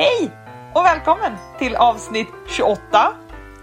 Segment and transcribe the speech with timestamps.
[0.00, 0.30] Hej
[0.74, 3.14] och välkommen till avsnitt 28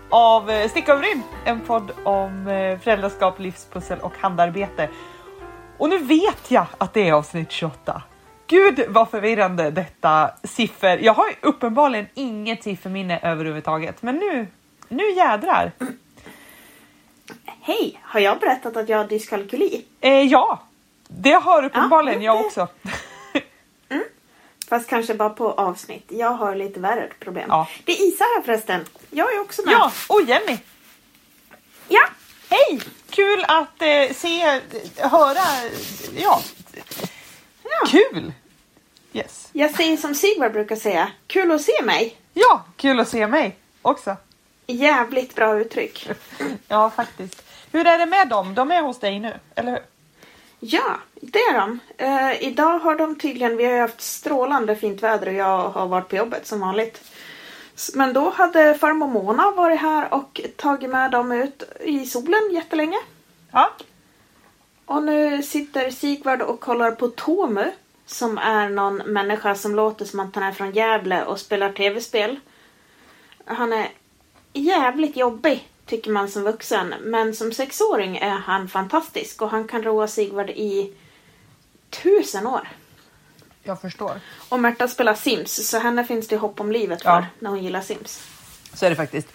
[0.09, 4.89] av eh, Sticka och brinn, en podd om eh, föräldraskap, livspussel och handarbete.
[5.77, 8.01] Och nu vet jag att det är avsnitt 28.
[8.47, 10.97] Gud vad förvirrande detta siffer.
[10.97, 14.47] Jag har uppenbarligen inget sifferminne överhuvudtaget, men nu,
[14.87, 15.71] nu jädrar.
[17.61, 17.99] Hej!
[18.03, 19.85] Har jag berättat att jag har dyskalkyli?
[20.01, 20.59] Eh, ja,
[21.07, 22.67] det har uppenbarligen Ja, jag också.
[24.69, 26.05] Fast kanske bara på avsnitt.
[26.07, 27.45] Jag har lite värre problem.
[27.49, 27.67] Ja.
[27.85, 28.85] Det är Isa här förresten.
[29.09, 29.73] Jag är också med.
[29.73, 30.57] Ja, och Jenny.
[31.87, 32.01] ja.
[32.49, 32.81] Hej!
[33.09, 34.61] Kul att eh, se,
[34.97, 35.41] höra,
[36.17, 36.41] ja.
[37.63, 37.87] Ja.
[37.87, 38.33] Kul!
[39.13, 39.49] Yes.
[39.53, 41.11] Jag säger som Sigvard brukar säga.
[41.27, 42.17] Kul att se mig.
[42.33, 44.15] Ja, kul att se mig också.
[44.67, 46.09] Jävligt bra uttryck.
[46.67, 47.43] Ja, faktiskt.
[47.71, 48.55] Hur är det med dem?
[48.55, 49.79] De är hos dig nu, eller hur?
[50.67, 51.79] Ja, det är de.
[51.97, 55.87] Eh, idag har de tydligen, vi har ju haft strålande fint väder och jag har
[55.87, 57.11] varit på jobbet som vanligt.
[57.93, 62.97] Men då hade farmor Mona varit här och tagit med dem ut i solen jättelänge.
[63.51, 63.71] Ja.
[64.85, 67.71] Och nu sitter Sigvard och kollar på Tomu
[68.05, 72.39] som är någon människa som låter som att han är från Gävle och spelar tv-spel.
[73.45, 73.89] Han är
[74.53, 79.83] jävligt jobbig tycker man som vuxen men som sexåring är han fantastisk och han kan
[79.83, 80.93] roa Sigvard i
[81.89, 82.67] tusen år.
[83.63, 84.19] Jag förstår.
[84.49, 87.25] Och Märta spelar Sims så henne finns det hopp om livet för Ja.
[87.39, 88.23] när hon gillar Sims.
[88.73, 89.27] Så är det faktiskt.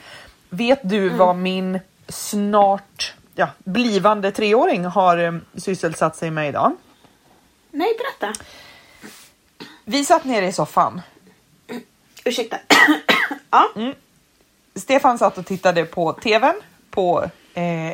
[0.48, 6.76] Vet du vad min snart ja, blivande treåring har eh, sysselsatt sig med idag?
[7.70, 8.34] Nej, berätta.
[9.84, 11.00] Vi satt nere i soffan.
[12.24, 12.56] Ursäkta.
[13.50, 13.68] ja.
[14.80, 16.54] Stefan satt och tittade på tvn
[16.90, 17.90] på eh,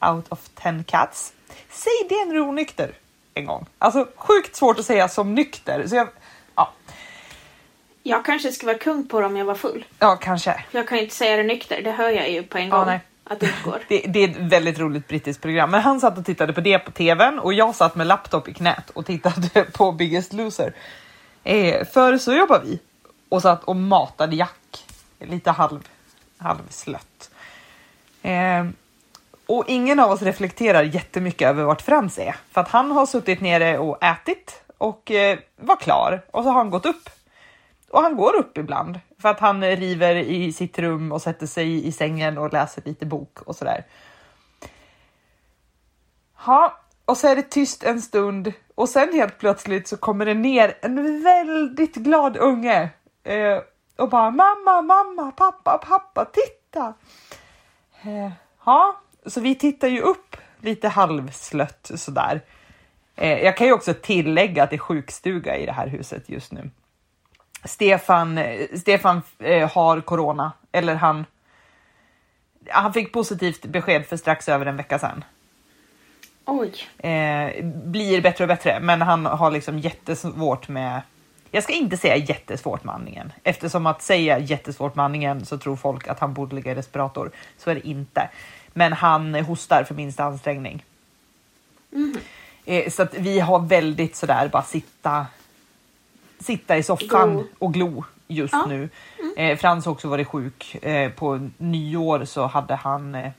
[0.00, 1.32] 8 out of 10 cats.
[1.70, 2.94] Säg det när du är onykter
[3.34, 3.66] en gång.
[3.78, 5.86] Alltså sjukt svårt att säga som nykter.
[5.86, 6.08] Så jag,
[6.54, 6.72] ja,
[8.02, 9.84] Jag kanske skulle vara kung på det om jag var full.
[9.98, 10.64] ja, kanske.
[10.70, 12.76] För jag kan ju inte säga det nykter, det hör jag ju på en Ja,
[12.78, 12.86] gång.
[12.86, 13.00] nej.
[13.28, 13.78] Att det går.
[13.88, 16.78] Det, det är ett väldigt roligt brittiskt program, men han satt och tittade på det
[16.78, 20.72] på tvn och jag satt med laptop i knät och tittade på Biggest Loser.
[21.44, 22.78] Eh, för så jobbar vi
[23.28, 24.84] och satt och matade Jack
[25.20, 25.88] lite halv,
[26.38, 27.30] halvslött.
[28.22, 28.66] Eh,
[29.46, 33.40] och ingen av oss reflekterar jättemycket över vart Frans är för att han har suttit
[33.40, 37.10] nere och ätit och eh, var klar och så har han gått upp
[37.90, 41.86] och han går upp ibland för att han river i sitt rum och sätter sig
[41.86, 43.84] i sängen och läser lite bok och sådär.
[46.46, 50.34] Ja, och så är det tyst en stund och sen helt plötsligt så kommer det
[50.34, 52.90] ner en väldigt glad unge
[53.24, 53.58] eh,
[53.96, 56.94] och bara mamma, mamma, pappa, pappa, titta.
[58.02, 58.32] Eh,
[58.64, 62.40] ja, så vi tittar ju upp lite halvslött sådär.
[63.16, 66.52] Eh, jag kan ju också tillägga att det är sjukstuga i det här huset just
[66.52, 66.70] nu.
[67.64, 71.24] Stefan, eh, Stefan eh, har corona, eller han,
[72.70, 75.24] han fick positivt besked för strax över en vecka sedan.
[76.44, 76.72] Oj.
[76.98, 81.02] Eh, blir bättre och bättre, men han har liksom jättesvårt med
[81.50, 85.76] jag ska inte säga jättesvårt med andningen eftersom att säga jättesvårt med andningen så tror
[85.76, 87.30] folk att han borde ligga i respirator.
[87.58, 88.28] Så är det inte.
[88.72, 90.84] Men han hostar för minsta ansträngning.
[92.64, 95.26] Eh, så att vi har väldigt sådär bara sitta,
[96.40, 97.44] sitta i soffan Glo.
[97.58, 98.66] och glo just Ja.
[98.68, 98.88] nu.
[99.36, 100.74] Eh, Frans har också varit sjuk.
[100.84, 103.32] Eh, på nyår så hade han eh,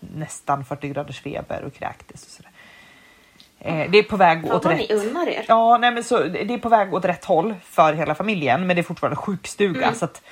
[0.00, 2.24] nästan 40 graders feber och kräktes.
[2.24, 2.51] Och sådär.
[3.64, 4.78] Eh, det är på väg Fan åt rätt...
[4.90, 5.44] ni unnar er.
[5.48, 8.76] Ja, nej, men så, det är på väg åt rätt håll för hela familjen, men
[8.76, 9.94] det är fortfarande sjukstuga Mm.
[9.94, 10.22] så att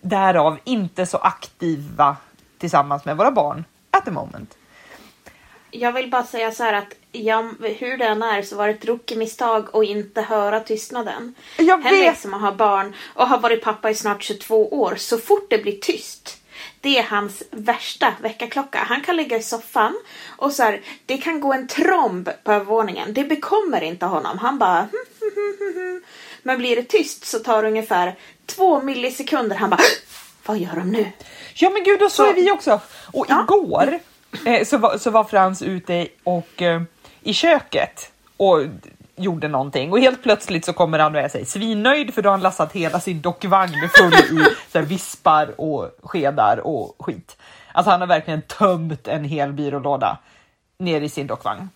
[0.00, 2.16] därav inte så aktiva
[2.58, 4.56] tillsammans med våra barn at the moment.
[5.70, 7.42] Jag vill bara säga så här att jag,
[7.78, 11.34] hur det än är så var det ett rookie misstag att inte höra tystnaden.
[11.58, 12.18] Jag Henrik vet.
[12.18, 15.78] som har barn och har varit pappa i snart 22 år, så fort det blir
[15.78, 16.42] tyst
[16.86, 18.78] det är hans värsta väckarklocka.
[18.78, 19.94] Han kan ligga i soffan
[20.36, 23.14] och så här, det kan gå en tromb på övervåningen.
[23.14, 24.38] Det bekommer inte honom.
[24.38, 24.88] Han bara "Hm,
[25.20, 26.02] hm, hm, hm, hm."
[26.42, 28.14] Men blir det tyst så tar det ungefär
[28.46, 29.56] två millisekunder.
[29.56, 29.80] Han bara
[30.46, 31.06] Vad gör de nu?
[31.54, 32.80] Ja men gud, och så Så- är vi också.
[33.12, 33.42] Och Ja.
[33.42, 33.98] igår
[34.46, 36.82] eh, så, var, så var Frans ute och eh,
[37.22, 38.60] i köket och
[39.16, 42.32] gjorde någonting och helt plötsligt så kommer han och är sig svinnöjd för då har
[42.32, 47.36] han lastat hela sin dockvagn full i så här, vispar och skedar och skit.
[47.72, 50.18] Alltså han har verkligen tömt en hel byrålåda
[50.78, 51.70] ner i sin dockvagn.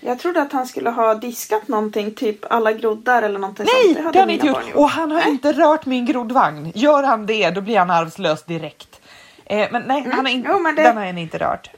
[0.00, 4.12] Jag trodde att han skulle ha diskat någonting, typ alla groddar eller någonting Nej, sånt.
[4.12, 4.66] det har han inte gjort.
[4.66, 4.74] gjort.
[4.76, 5.30] Och han har Nej.
[5.30, 6.72] inte rört min groddvagn.
[6.74, 9.00] Gör han det, då blir han arvslös direkt.
[9.44, 11.70] Eh, men nej, han har in- Jo, men det- den har han inte rört.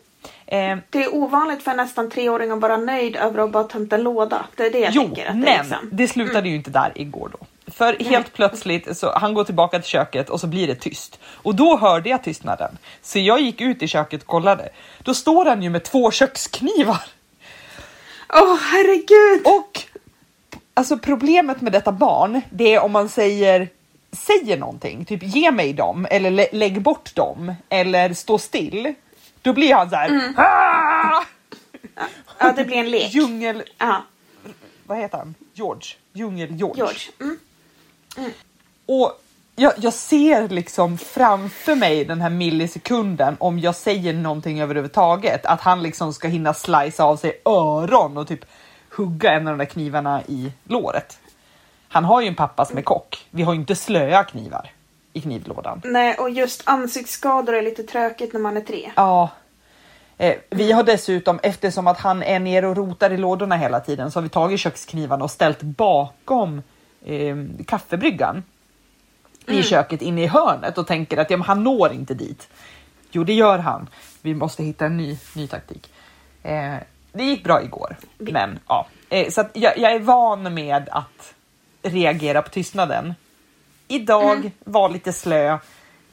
[0.47, 4.03] Eh, Det är ovanligt för nästan treåring att vara nöjd över att bara tömt en
[4.03, 4.47] låda.
[4.57, 5.27] Det är det jag jo, tänker.
[5.27, 5.89] Att det men är liksom.
[5.93, 7.47] det slutade ju inte där igår då.
[7.73, 11.55] För helt plötsligt så han går tillbaka till köket och så blir det tyst och
[11.55, 12.79] då hörde jag tystnaden.
[13.03, 14.69] Så jag gick ut i köket och kollade.
[15.03, 17.03] Då står han ju med två köksknivar
[18.35, 19.47] Åh herregud!
[19.47, 19.83] och
[20.75, 23.69] alltså problemet med detta barn, det är om man säger
[24.13, 28.95] säger någonting, typ ge mig dem eller lä lägg bort dem eller stå still.
[29.45, 30.33] Då blir han så här.
[30.37, 31.25] "Ah!"
[32.39, 33.15] Ja, det blir en lek.
[33.15, 34.03] Djungel, Ja,
[34.87, 35.35] vad heter han?
[35.53, 36.77] George, djungel George.
[36.77, 37.01] George.
[38.17, 38.31] Mm.
[38.87, 39.21] Och
[39.57, 45.61] jag, jag ser liksom framför mig den här millisekunden om jag säger någonting överhuvudtaget, att
[45.61, 48.45] han liksom ska hinna slicea av sig öron och typ
[48.97, 51.19] hugga en av de där knivarna i låret.
[51.89, 53.27] Han har ju en pappa som är kock.
[53.31, 54.71] Vi har ju inte slöa knivar
[55.15, 55.81] i knivlådan.
[55.85, 58.91] Nej, och just ansiktsskador är lite tråkigt när man är tre.
[58.97, 59.31] Ja.
[60.19, 64.11] Eh, vi har dessutom, eftersom att han är nere och rotar i lådorna hela tiden,
[64.11, 66.63] så har vi tagit köksknivarna och ställt bakom
[67.05, 68.43] eh, kaffebryggan
[69.47, 72.49] i köket inne i hörnet och tänker att ja, men han når inte dit.
[73.11, 73.89] Jo, det gör han.
[74.23, 75.93] Vi måste hitta en ny, ny taktik.
[76.43, 76.75] Eh,
[77.13, 81.35] det gick bra igår, men ja, eh, så jag, jag är van med att
[81.83, 83.15] reagera på tystnaden.
[83.89, 85.59] Idag var lite slö.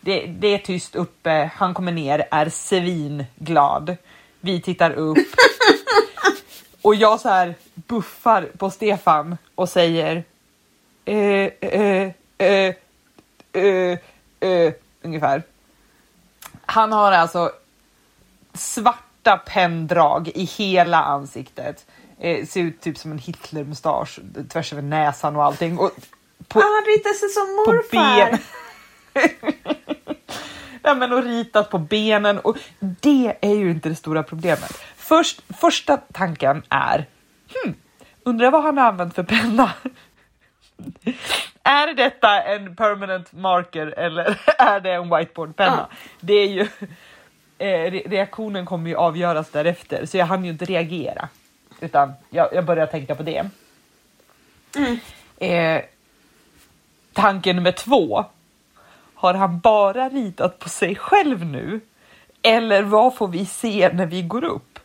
[0.01, 1.51] Det, det är tyst uppe.
[1.55, 3.97] Han kommer ner, är svinglad.
[4.39, 5.17] Vi tittar upp
[6.81, 10.23] och jag så här buffar på Stefan och säger
[11.05, 11.17] eh,
[11.59, 12.75] eh, eh,
[13.53, 13.97] eh,
[14.39, 15.43] eh, ungefär.
[16.65, 17.51] Han har alltså
[18.53, 21.85] svarta penndrag i hela ansiktet.
[22.19, 24.19] Eh, ser ut typ som en Hitlermustasch
[24.49, 25.77] tvärs över näsan och allting.
[25.77, 25.91] Och
[26.53, 28.39] på, Ah, han ritar sig som morfar.
[30.83, 34.83] ja, men och ritat på benen och det är ju inte det stora problemet.
[34.95, 37.05] Först, första tanken är,
[37.53, 37.73] hmm,
[38.23, 39.71] undrar vad han har använt för penna?
[41.63, 45.87] är detta en permanent marker eller är det en whiteboardpenna?
[46.19, 46.61] Det är ju,
[47.57, 51.29] eh, re- reaktionen kommer ju avgöras därefter så jag hann ju inte reagera
[51.79, 53.49] utan jag, jag började tänka på det.
[55.37, 55.81] Eh,
[57.13, 58.25] tanke nummer två.
[59.13, 61.79] Har han bara ritat på sig själv nu?
[62.41, 64.79] Eller vad får vi se när vi går upp?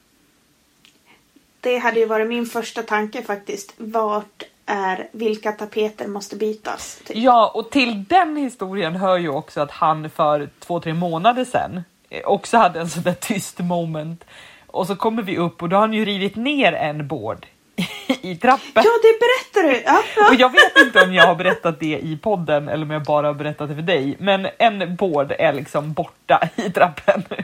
[1.61, 3.75] Det hade ju varit min första tanke faktiskt.
[3.77, 7.01] Vart är vilka tapeter måste bytas?
[7.05, 7.17] Typ.
[7.17, 11.85] Ja, och till den historien hör ju också att han för två, tre månader sedan
[12.11, 14.25] eh, också hade en sån där tyst moment.
[14.67, 17.47] Och så kommer vi upp och då har han ju rivit ner en board
[18.23, 18.73] i trappen.
[18.75, 19.83] Ja, det berättar du!
[19.87, 20.39] Ja, Och ja.
[20.39, 23.35] jag vet inte om jag har berättat det i podden eller om jag bara har
[23.35, 27.25] berättat det för dig, men en board är liksom borta i trappen.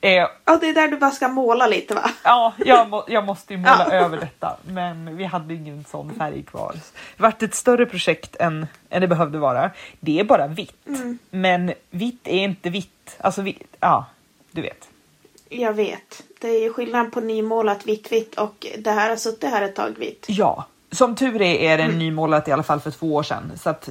[0.00, 0.10] Eh,
[0.44, 2.10] ja, det är där du bara ska måla lite va?
[2.24, 3.92] Ja, jag, må, jag måste ju måla Ja.
[3.94, 6.72] över detta, men vi hade ingen sån färg kvar.
[7.16, 9.70] Det vart ett större projekt än, än det behövde vara.
[10.00, 10.86] Det är bara vitt,
[11.30, 13.16] men vitt är inte vitt.
[13.20, 14.06] Alltså, vi, ja,
[14.50, 14.88] du vet.
[15.60, 16.22] Jag vet.
[16.40, 19.74] Det är ju skillnad på nymålat vitt vitt och det här har suttit här ett
[19.74, 20.26] tag vitt.
[20.28, 23.70] Ja, som tur är är den nymålat i alla fall för två år sedan, så
[23.70, 23.88] att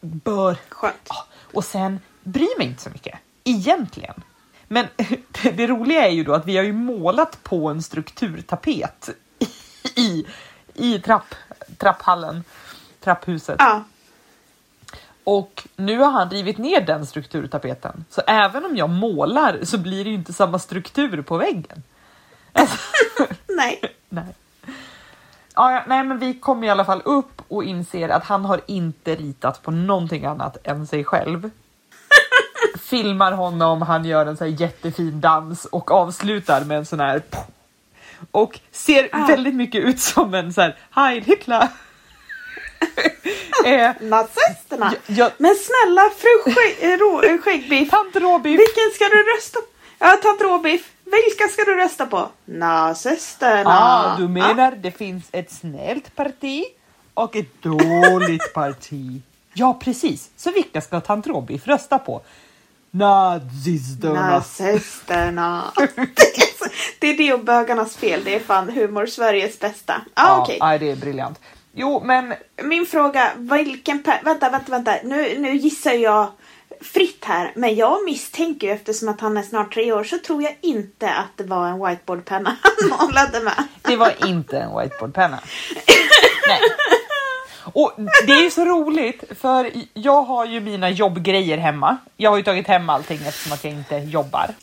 [0.00, 1.08] bör Skönt.
[1.52, 4.22] Och sen bryr mig inte så mycket, egentligen.
[4.68, 4.86] Men
[5.42, 9.10] det roliga är ju då att vi har ju målat på en strukturtapet
[9.96, 10.26] i,
[10.74, 11.34] i trapp,
[11.78, 12.44] trapphallen,
[13.00, 13.56] trapphuset.
[13.58, 13.84] Ja.
[15.24, 18.04] Och nu har han rivit ner den strukturtapeten.
[18.10, 21.82] Så även om jag målar så blir det ju inte samma struktur på väggen.
[22.52, 22.76] Alltså,
[23.48, 23.80] Nej.
[24.08, 24.24] nej.
[25.54, 28.60] Ja, ja, nej, men vi kommer i alla fall upp och inser att han har
[28.66, 31.50] inte ritat på någonting annat än sig själv.
[32.80, 37.22] Filmar honom, han gör en så jättefin dans och avslutar med en sån här
[38.30, 39.26] och ser Ah.
[39.26, 41.68] väldigt mycket ut som en så här Heil Hitler.
[43.64, 44.94] eh, Nazisterna!
[45.06, 47.90] jag, Men snälla fru Skägg, eh, Ro- eh, Skäggbiff.
[47.90, 49.66] tant Robin, Vilken ska du rösta på?
[49.98, 50.88] Ja, tant Råbiff.
[51.04, 52.28] Vilka ska du rösta på?
[52.44, 53.70] Nazisterna.
[53.70, 56.64] ah, du menar det finns ett snällt parti
[57.14, 59.22] och ett dåligt parti.
[59.54, 60.30] Ja, precis.
[60.36, 62.22] Så vilka ska tant Robin rösta på?
[62.90, 64.30] Nazisterna.
[64.30, 65.72] Nazisterna.
[66.98, 68.24] det, är det och bögarnas fel.
[68.24, 69.94] Det är fan humor Sveriges bästa.
[70.14, 70.58] Ah, Ja, okej.
[70.60, 71.40] nej, det är briljant.
[71.74, 74.94] Jo, men Min fråga, vilken Vänta, vänta, vänta.
[75.04, 76.30] Nu, nu gissar jag
[76.80, 77.52] fritt här.
[77.54, 81.10] Men jag misstänker ju eftersom att han är snart tre år så tror jag inte
[81.10, 83.64] att det var en whiteboardpenna han målade med.
[83.82, 85.38] det var inte en whiteboardpenna.
[86.48, 86.60] Nej.
[87.72, 87.92] Och
[88.26, 91.96] det är så roligt för jag har ju mina jobbgrejer hemma.
[92.16, 94.54] Jag har ju tagit hem allting eftersom att jag inte jobbar.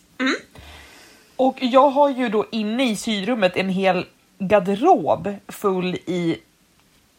[1.35, 4.05] Och jag har ju då inne i syrummet en hel
[4.39, 6.37] garderob full i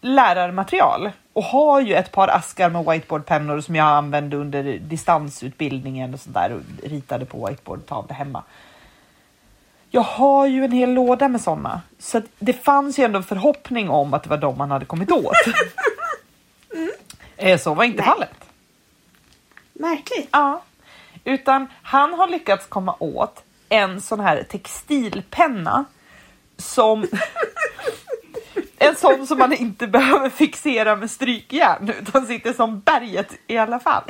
[0.00, 6.20] lärarmaterial och har ju ett par askar med whiteboardpennor som jag använde under distansutbildningen och
[6.20, 8.42] sådär och ritade på whiteboardtavlor hemma.
[9.90, 13.90] Jag har ju en hel låda med sådana så det fanns ju ändå en förhoppning
[13.90, 15.32] om att det var de man hade kommit åt.
[17.36, 18.06] Eh, Så var inte Nej.
[18.06, 18.34] fallet.
[19.72, 20.28] Märkligt.
[20.32, 20.62] Ja,
[21.24, 25.84] utan han har lyckats komma åt en sån här textilpenna
[26.56, 27.06] som
[28.80, 33.80] en sån som man inte behöver fixera med strykjärn utan sitter som berget i alla
[33.80, 34.04] fall.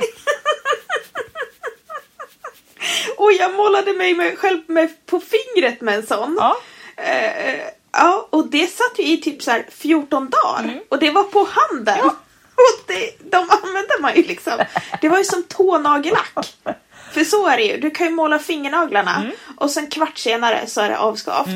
[3.17, 6.37] Och jag målade mig med, själv med, på fingret med en sån.
[6.39, 6.57] Ja,
[7.01, 7.59] Eh,
[7.91, 10.63] ja, och det satt ju i typ så här 14 dagar.
[10.63, 10.79] Mm.
[10.89, 11.97] Och det var på handen.
[11.97, 12.15] Ja.
[12.55, 14.53] Och det, de använde man ju liksom.
[15.01, 16.55] Det var ju som tånagellack.
[17.13, 17.77] För så är det ju.
[17.77, 19.31] Du kan ju måla fingernaglarna Mm.
[19.57, 21.47] och sen kvart senare så är det avskavt.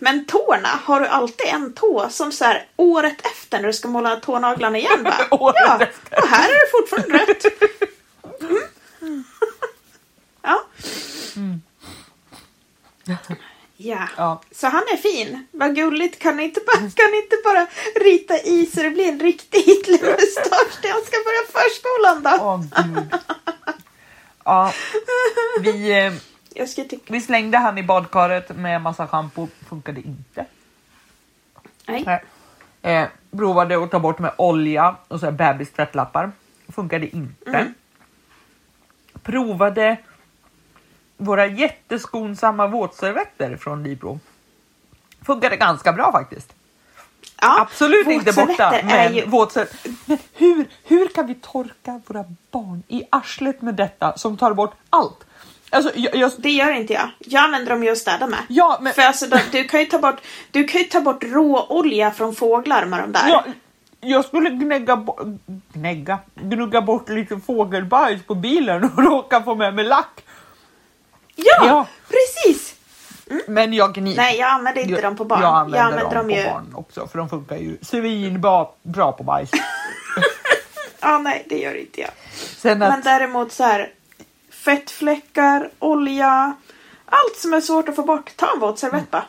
[0.00, 3.88] Men tårna har du alltid en tå som så här året efter när du ska
[3.88, 5.16] måla tånaglarna igen bara.
[5.54, 6.18] Ja, efter.
[6.22, 7.44] och här är det fortfarande rött.
[9.02, 9.24] Mm.
[10.42, 10.62] Ja.
[13.76, 14.08] Ja.
[14.16, 14.42] Ja.
[14.52, 15.46] så han är fin.
[15.50, 16.18] Vad gulligt.
[16.18, 17.66] Kan ni inte bara, kan ni inte bara
[18.04, 22.44] rita i så det blir en riktig Hitlermustasch när jag ska börja förskolan då?
[22.44, 23.20] åh gud.
[24.50, 24.72] Ja,
[25.60, 26.12] vi, eh,
[27.08, 30.46] vi slängde han i badkaret med massa schampo, funkade inte.
[31.86, 32.04] Nej.
[32.06, 32.22] Nej.
[32.82, 36.32] Eh, provade att ta bort med olja och så här bebistvättlappar.
[36.68, 37.50] Funkade inte.
[37.50, 37.74] Mm.
[39.22, 39.96] Provade
[41.16, 44.20] våra jätteskonsamma våtservetter från Libro.
[45.22, 46.54] Funkade ganska bra faktiskt.
[47.40, 48.80] Ja, Absolut inte borta.
[48.84, 49.26] Men, ju...
[50.06, 54.74] men hur, hur kan vi torka våra barn i arslet med detta som tar bort
[54.90, 55.24] allt?
[55.72, 57.10] Alltså, jag, jag, Det gör inte jag.
[57.18, 58.38] Jag använder dem ju att städa med.
[58.48, 60.20] ja, men, För alltså, de- du kan ju ta bort,
[60.50, 63.28] du kan ju ta bort råolja från fåglar med de där.
[63.28, 63.44] Ja,
[64.00, 65.38] jag skulle gnägga, bo-
[65.72, 70.24] gnägga, gnugga bort lite fågelbajs på bilen och råka få med mig lack.
[71.36, 71.86] Ja, Ja.
[72.08, 72.69] precis!
[73.46, 74.16] Men jag gni...
[74.16, 75.42] Nej, jag använder inte dem på barn.
[75.42, 76.44] Jag använder, dem, dem på ju...
[76.44, 79.50] barn också för de funkar ju svinbra bra på bajs.
[81.02, 82.10] Ja, nej, det gör inte jag.
[82.72, 83.92] Att, Men däremot så här
[84.50, 86.54] fettfläckar, olja,
[87.04, 88.36] allt som är svårt att få bort.
[88.36, 89.24] Ta en våtservett bara.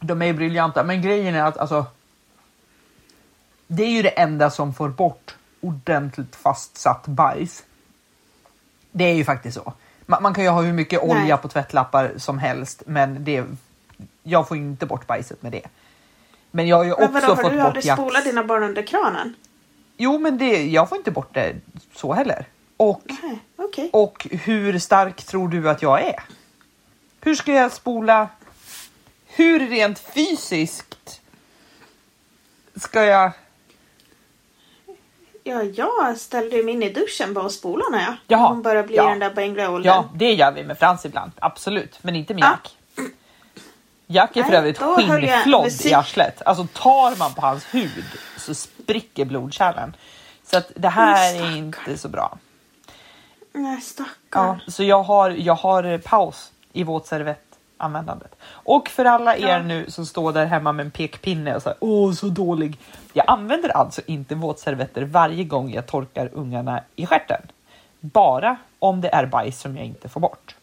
[0.00, 1.86] de är ju briljanta men grejen är att alltså.
[3.66, 7.62] Det är ju det enda som får bort ordentligt fastsatt bajs.
[8.90, 9.72] Det är ju faktiskt så.
[10.12, 11.36] Man, man kan ju ha hur mycket olja Nej.
[11.36, 13.44] på tvättlappar som helst men det,
[14.22, 15.66] jag får inte bort bajset med det.
[16.50, 18.02] Men jag har ju Men också vadå, har fått du bort aldrig Jacks...
[18.02, 19.34] spolat dina barn under kranen?
[19.96, 21.56] Jo men det, jag får inte bort det
[21.94, 22.46] så heller.
[22.76, 23.90] Och, Nej, okej.
[23.92, 26.22] och hur stark tror du att jag är?
[27.20, 28.28] Hur ska jag spola?
[29.26, 31.20] Hur rent fysiskt
[32.76, 33.32] ska jag?
[35.44, 38.14] Ja, jag ställde ju mig in i duschen bara och spolade när jag.
[38.26, 39.06] Jaha, Hon börjar bli ja.
[39.08, 39.92] den där bängla-åldern.
[39.92, 42.48] Ja, det gör vi med Frans ibland, absolut, men inte med Ja.
[42.50, 42.72] Jack.
[44.06, 46.42] Jack är för övrigt skinnflodd musik- i arslet.
[46.46, 48.04] Alltså tar man på hans hud
[48.38, 49.96] så spricker blodkärlen.
[50.44, 52.38] Så att det här Men är inte så bra.
[53.52, 54.60] Nej, stackarn.
[54.66, 56.84] Ja, så jag har, jag har paus i
[57.88, 58.36] våtservettanvändandet.
[58.64, 59.62] Och för alla er Ja.
[59.62, 62.78] nu som står där hemma med en pekpinne och säger åh så dålig.
[63.12, 67.42] Jag använder alltså inte våtservetter varje gång jag torkar ungarna i stjärten.
[68.00, 70.54] Bara om det är bajs som jag inte får bort.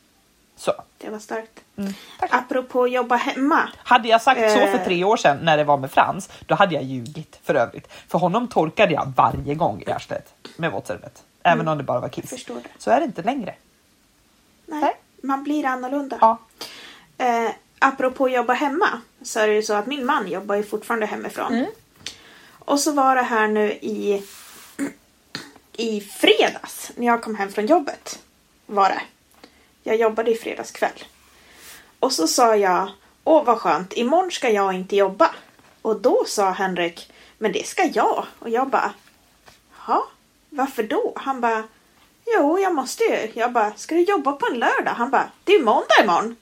[0.57, 0.71] Så.
[0.97, 1.59] Det var starkt.
[1.77, 2.29] Mm, tack.
[2.33, 3.69] Apropå jobba hemma.
[3.77, 4.83] Hade jag sagt så för Eh.
[4.85, 7.87] tre år sedan när det var med Frans, då hade jag ljugit för övrigt.
[8.07, 11.23] För honom torkade jag varje gång i arslet med våtservett.
[11.43, 12.45] Även om det bara var kiss.
[12.77, 13.55] Så är det inte längre.
[14.65, 14.93] Nej, Nej.
[15.23, 16.17] man blir annorlunda.
[16.21, 16.37] Ja.
[17.19, 21.05] Eh, apropå jobba hemma så är det ju så att min man jobbar ju fortfarande
[21.05, 21.53] hemifrån.
[21.53, 21.71] Mm.
[22.59, 24.23] Och så var det här nu i,
[25.73, 28.19] i fredags när jag kom hem från jobbet.
[28.65, 29.01] Var det.
[29.83, 31.03] Jag jobbade i fredags kväll.
[31.99, 32.91] Och så sa jag,
[33.23, 35.35] åh vad skönt, imorgon ska jag inte jobba.
[35.81, 38.25] Och då sa Henrik, men det ska jag.
[38.39, 38.93] Och jag bara,
[39.87, 40.07] ja,
[40.49, 41.13] varför då?
[41.15, 41.63] Han bara,
[42.25, 43.31] jo jag måste ju.
[43.33, 44.91] Jag bara, ska du jobba på en lördag?
[44.91, 46.35] Han bara, det är måndag imorgon.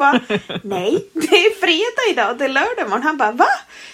[0.00, 0.20] Bara,
[0.62, 3.02] nej, det är fredag idag och det är lördag imorgon.
[3.02, 3.48] Han bara, va?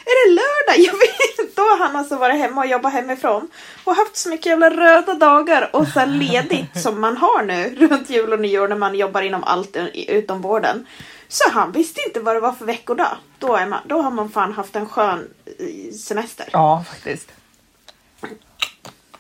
[0.05, 0.87] Är det lördag?
[0.87, 1.57] Jag vet.
[1.57, 3.49] Då har han alltså varit hemma och jobbat hemifrån
[3.85, 8.11] och haft så mycket jävla röda dagar och så ledigt som man har nu runt
[8.11, 10.87] jul och nyår när man jobbar inom allt utom vården.
[11.29, 13.17] Så han visste inte vad det var för veckodag.
[13.39, 16.47] Då, är man, då har man fan haft en skön eh, semester.
[16.53, 17.33] Ja, faktiskt.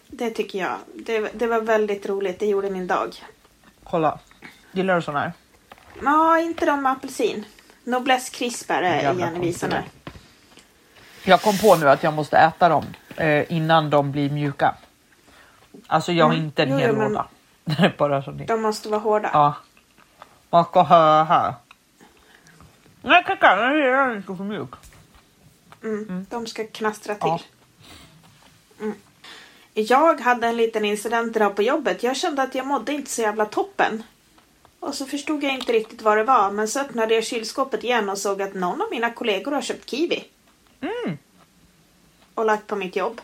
[0.09, 0.77] Det tycker jag.
[0.95, 2.39] Det, det var väldigt roligt.
[2.39, 3.25] Det gjorde min dag.
[3.85, 4.19] Kolla.
[4.73, 5.33] Gillar du sån här?
[6.03, 7.45] Ja, inte de med apelsin.
[7.85, 9.85] Noblesse crisp är det i där.
[11.25, 12.85] Jag kom på nu att jag måste äta dem
[13.17, 14.75] eh, innan de blir mjuka.
[15.87, 16.45] Alltså jag har Mm.
[16.45, 17.27] inte en Jo, hel jo, låda.
[17.99, 19.31] Bara så det De måste vara hårda.
[19.33, 19.55] Ja.
[20.51, 21.55] Man ska ha här.
[23.03, 24.71] Nej kaka, den är inte så mjuk.
[25.85, 26.27] Mm.
[26.31, 27.47] De ska knastra till.
[28.79, 28.93] Ja.
[29.73, 32.03] Jag hade en liten incident idag på jobbet.
[32.03, 34.03] Jag kände att jag mådde inte så jävla toppen.
[34.81, 36.51] Och så förstod jag inte riktigt vad det var.
[36.51, 39.91] Men så öppnade jag kylskåpet igen och såg att någon av mina kollegor har köpt
[39.91, 40.25] kiwi.
[40.81, 41.19] Mm.
[42.35, 43.21] Och lagt på mitt jobb.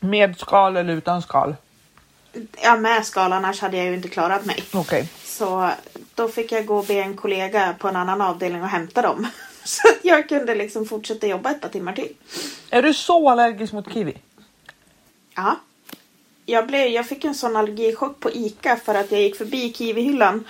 [0.00, 1.54] Med skal eller utan skal?
[2.62, 4.64] Ja, med skal annars hade jag ju inte klarat mig.
[4.72, 5.08] Okej.
[5.24, 5.70] Så
[6.14, 9.26] då fick jag gå och be en kollega på en annan avdelning och hämta dem.
[9.64, 12.16] Så att jag kunde liksom fortsätta jobba ett par timmar till.
[12.70, 14.16] Är du så allergisk mot kiwi?
[15.34, 15.56] Ja.
[16.50, 20.44] Jag, blev, jag fick en sån allergichock på ICA för att jag gick förbi kiwihyllan.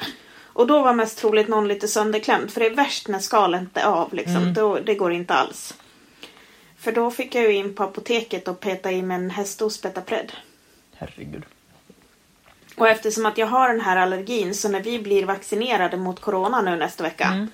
[0.52, 2.50] Och då var mest troligt någon lite sönderklämd.
[2.50, 4.14] För det är värst när skalet inte är av.
[4.14, 4.54] Liksom.
[4.54, 5.74] Då, det går inte alls.
[6.78, 10.32] För då fick jag ju in på apoteket och peta i mig en hästost Betapred.
[10.96, 11.42] Herregud.
[12.76, 16.62] Och eftersom att jag har den här allergin så när vi blir vaccinerade mot corona
[16.62, 17.24] nu nästa vecka.
[17.24, 17.48] Mm.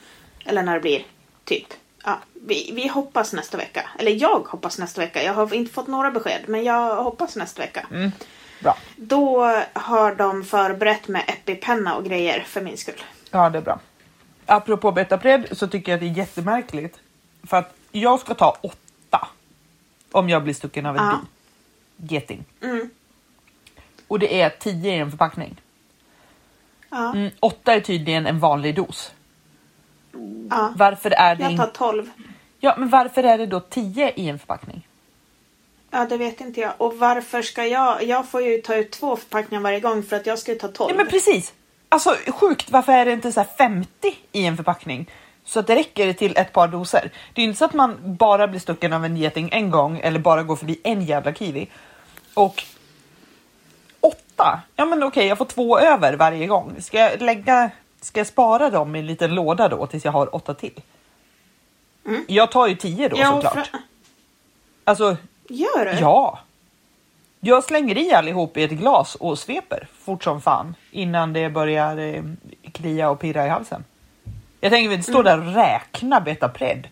[0.44, 1.06] Eller när det blir,
[1.44, 1.66] typ.
[2.06, 3.90] Ja, vi, vi hoppas nästa vecka.
[3.98, 5.22] Eller jag hoppas nästa vecka.
[5.22, 7.86] Jag har inte fått några besked men jag hoppas nästa vecka.
[7.90, 8.12] Mm.
[8.60, 8.76] Bra.
[8.96, 9.40] Då
[9.72, 13.02] har de förberett med epipenna och grejer för min skull.
[13.30, 13.80] Ja, det är bra.
[14.46, 16.98] Apropå Betapred så tycker jag att det är jättemärkligt.
[17.42, 19.28] För att jag ska ta åtta
[20.12, 21.20] om jag blir stucken av en Ja.
[21.96, 22.14] bi.
[22.14, 22.44] Geting.
[22.62, 22.90] Mm.
[24.08, 25.60] Och det är tio i en förpackning.
[26.90, 29.12] Ja, Mm, åtta är tydligen en vanlig dos.
[30.50, 30.72] Ja.
[30.76, 31.78] Varför är det Jag tar inte...
[31.78, 32.10] 12.
[32.60, 34.86] Ja, men varför är det då tio i en förpackning?
[35.90, 36.72] Ja, det vet inte jag.
[36.78, 38.04] Och varför ska jag...
[38.04, 40.68] Jag får ju ta ut två förpackningar varje gång för att jag ska ju ta
[40.68, 40.90] 12.
[40.90, 41.52] Ja, men precis.
[41.88, 43.90] Alltså sjukt, varför är det inte så här 50
[44.32, 45.10] i en förpackning?
[45.44, 47.10] Så att det räcker till ett par doser.
[47.34, 50.00] Det är ju inte så att man bara blir stucken av en geting en gång
[50.02, 51.68] eller bara går förbi en jävla kiwi.
[52.34, 52.64] Och
[54.00, 56.76] åtta, ja men okej jag får två över varje gång.
[56.80, 57.70] Ska jag lägga,
[58.06, 60.80] ska jag spara dem i en liten låda då tills jag har åtta till?
[62.06, 62.24] Mm.
[62.28, 63.66] Jag tar ju tio då Ja, såklart.
[63.66, 63.78] för-
[64.84, 65.16] Alltså
[65.48, 65.90] Gör du?
[66.00, 66.38] Ja.
[67.40, 71.96] Jag slänger i allihop i ett glas och sveper fort som fan innan det börjar
[71.98, 72.22] eh,
[72.72, 73.84] klia och pirra i halsen.
[74.60, 76.88] Jag tänker vi inte stå där och räkna Betapred.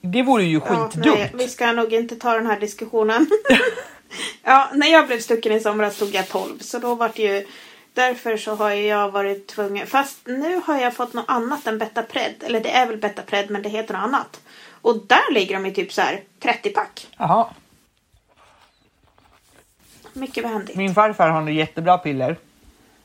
[0.00, 1.06] Det vore ju Ja, skitdumt.
[1.06, 3.26] nej, vi ska nog inte ta den här diskussionen.
[4.42, 6.58] ja, när jag blev stucken i somras tog jag 12.
[6.58, 7.46] Så då var det ju...
[7.94, 9.86] Därför så har jag varit tvungen...
[9.86, 12.34] Fast nu har jag fått något annat än Betapred.
[12.42, 14.40] Eller det är väl Betapred men det heter något annat.
[14.82, 17.06] Och där ligger de i typ så här 30 pack.
[17.16, 17.46] Jaha.
[20.12, 20.76] Mycket behändigt.
[20.76, 22.36] Min farfar har nu jättebra piller.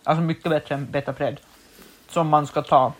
[0.04, 1.39] Alltså mycket bättre än Betapred.
[2.10, 2.93] Som man ska ta.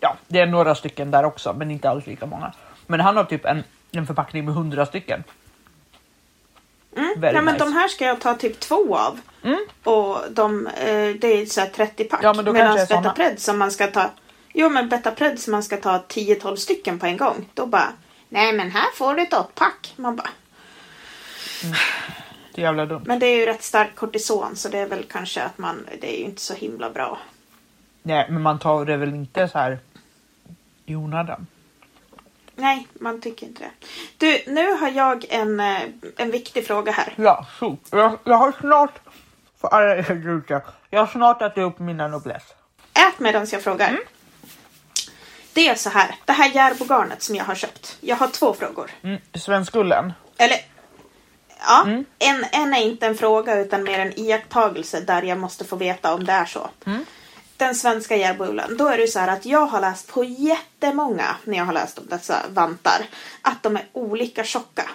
[0.00, 2.52] Ja, det är några stycken där också, men inte alls lika många.
[2.86, 5.24] Men han har typ en, en förpackning med hundra stycken.
[6.96, 7.20] Mm.
[7.20, 7.64] Very Ja, men nice.
[7.64, 9.20] de här ska jag ta typ två av.
[9.42, 9.66] Mm.
[9.84, 12.20] Och de, eh, det är så här 30 pack.
[12.22, 12.76] Ja, men Medan.
[12.76, 14.10] Betapred som man ska ta...
[14.52, 17.48] Jo men Betapred som man ska ta 10-12 stycken på en gång.
[17.54, 17.92] Då bara...
[18.28, 19.94] Nej men här får du ett åttpack.
[19.96, 20.30] Man bara...
[22.54, 23.02] Det är jävla dumt.
[23.06, 25.86] Men det är ju rätt starkt kortison så det är väl kanske att man...
[26.00, 27.18] Det är ju inte så himla bra.
[28.02, 29.78] Nej, men man tar det väl inte så här
[30.86, 31.46] i onödan.
[32.56, 33.70] Nej, man tycker inte det.
[34.18, 35.80] Du, nu har jag en, eh,
[36.16, 37.12] en viktig fråga här.
[37.16, 37.76] Ja, så.
[37.90, 38.98] Jag, jag har snart...
[39.60, 42.54] För alla er ute, Jag har snart ätit upp mina noblesse.
[42.94, 43.98] Ät medan jag frågar.
[45.52, 46.14] Det är så här.
[46.24, 47.96] Det här järbogarnet som jag har köpt.
[48.00, 48.90] Jag har två frågor.
[49.02, 50.12] Mm, Svenskullen.
[50.38, 50.56] Eller
[51.66, 52.04] ja, Mm.
[52.18, 56.14] en, en är inte en fråga utan mer en iakttagelse där jag måste få veta
[56.14, 56.70] om det är så.
[56.86, 57.04] Mm.
[57.60, 61.58] Den svenska järboullen, då är det så här att jag har läst på jättemånga när
[61.58, 63.06] jag har läst om dessa vantar
[63.42, 64.90] att de är olika tjocka.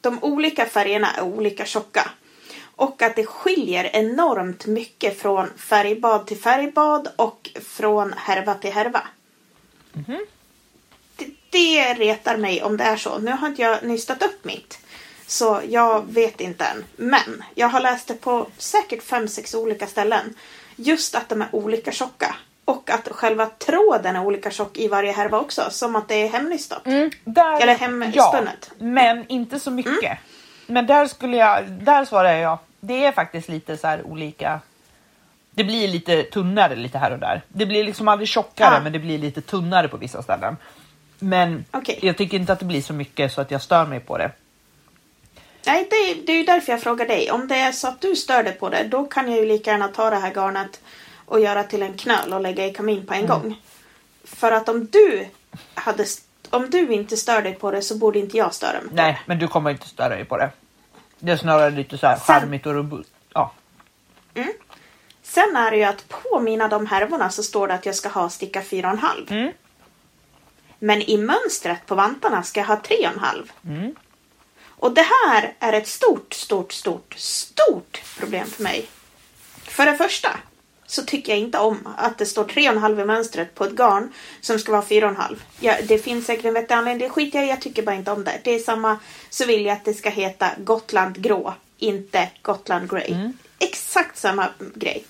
[0.00, 2.10] De olika färgerna är olika tjocka.
[2.76, 9.02] Och att det skiljer enormt mycket från färgbad till färgbad och från härva till härva.
[11.16, 13.18] Det, det retar mig om det är så.
[13.18, 14.78] Nu har inte jag nystat upp mitt.
[15.26, 16.84] Så jag vet inte än.
[16.96, 20.34] Men jag har läst det på säkert fem sex olika ställen.
[20.76, 22.34] Just att de är olika tjocka.
[22.64, 25.62] Och att själva tråden är olika tjock i varje härva också.
[25.70, 26.86] Som att det är hemnystat.
[26.86, 28.70] Mm, där, Eller hemspunnet.
[28.78, 30.18] Ja, men inte så mycket.
[30.66, 32.58] Men där skulle jag, där svarar jag.
[32.80, 34.60] Det är faktiskt lite så här olika.
[35.50, 37.42] Det blir lite tunnare lite här och där.
[37.48, 38.80] Det blir liksom aldrig tjockare, Ja.
[38.82, 40.56] men det blir lite tunnare på vissa ställen.
[41.18, 41.98] Men Okej.
[42.02, 44.30] jag tycker inte att det blir så mycket så att jag stör mig på det.
[45.66, 47.30] Nej, det, det är ju därför jag frågar dig.
[47.30, 49.70] Om det är så att du stör dig på det, då kan jag ju lika
[49.70, 50.80] gärna ta det här garnet
[51.26, 53.62] och göra till en knöl och lägga i kamin på en gång.
[54.24, 55.26] För att om du
[55.74, 56.04] hade
[56.50, 59.20] om du inte stör dig på det så borde inte jag störa mig på Nej,
[59.26, 60.50] men du kommer inte störa dig på det.
[61.18, 63.10] Det är snarare lite så här Sen- charmigt och robust.
[63.32, 63.52] Ja.
[64.32, 64.46] det.
[65.22, 68.08] Sen är det ju att på mina de härvorna så står det att jag ska
[68.08, 69.32] ha sticka 4,5.
[69.32, 69.52] Mm.
[70.78, 73.50] Men i mönstret på vantarna ska jag ha 3,5.
[73.64, 73.94] Mm.
[74.76, 78.86] Och det här är ett stort, stort, stort, stort problem för mig.
[79.64, 80.30] För det första
[80.86, 84.58] så tycker jag inte om att det står 3,5 i mönstret på ett garn som
[84.58, 85.36] ska vara 4,5.
[85.60, 88.10] Ja, det finns säkert en vettig anledning, det skiter jag i, jag tycker bara inte
[88.10, 88.40] om det.
[88.44, 88.98] Det är samma
[89.30, 93.30] så vill jag att det ska heta Gotland grå, inte Gotland grey.
[93.58, 95.04] Exakt samma grej.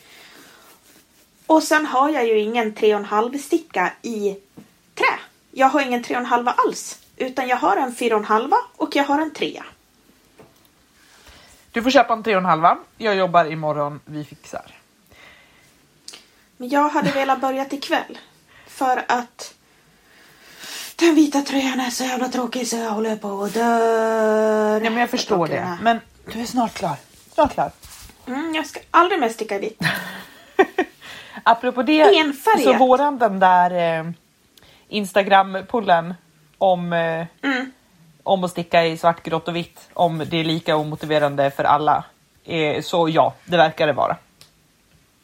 [1.46, 4.36] Och sen har jag ju ingen 3,5 sticka i
[4.94, 5.18] trä.
[5.50, 6.98] Jag har ingen 3,5 alls.
[7.16, 9.62] Utan jag har en 4,5 och jag har en 3.
[11.72, 12.78] Du får köpa en tre och en halva.
[12.96, 14.64] Jag jobbar imorgon, vi fixar.
[16.56, 18.18] Men jag hade velat börja ikväll.
[18.66, 19.54] För att
[20.96, 24.80] den vita tröjan är så jävla tråkig så jag håller på och dör.
[24.80, 25.78] Ja, men jag förstår det.
[25.82, 26.00] Men
[26.32, 26.96] du är snart klar.
[27.34, 27.70] Snart klar.
[28.26, 29.80] Mm, jag ska aldrig mer sticka vitt.
[31.42, 32.62] Apropå det, Enfärgat.
[32.62, 34.10] så våran den där eh,
[34.88, 36.14] Instagram-pullen
[36.58, 37.72] om, eh, Mm.
[38.22, 42.04] om att sticka i svart, grått och vitt, om det är lika omotiverande för alla.
[42.44, 44.16] Eh, så ja, det verkar det vara.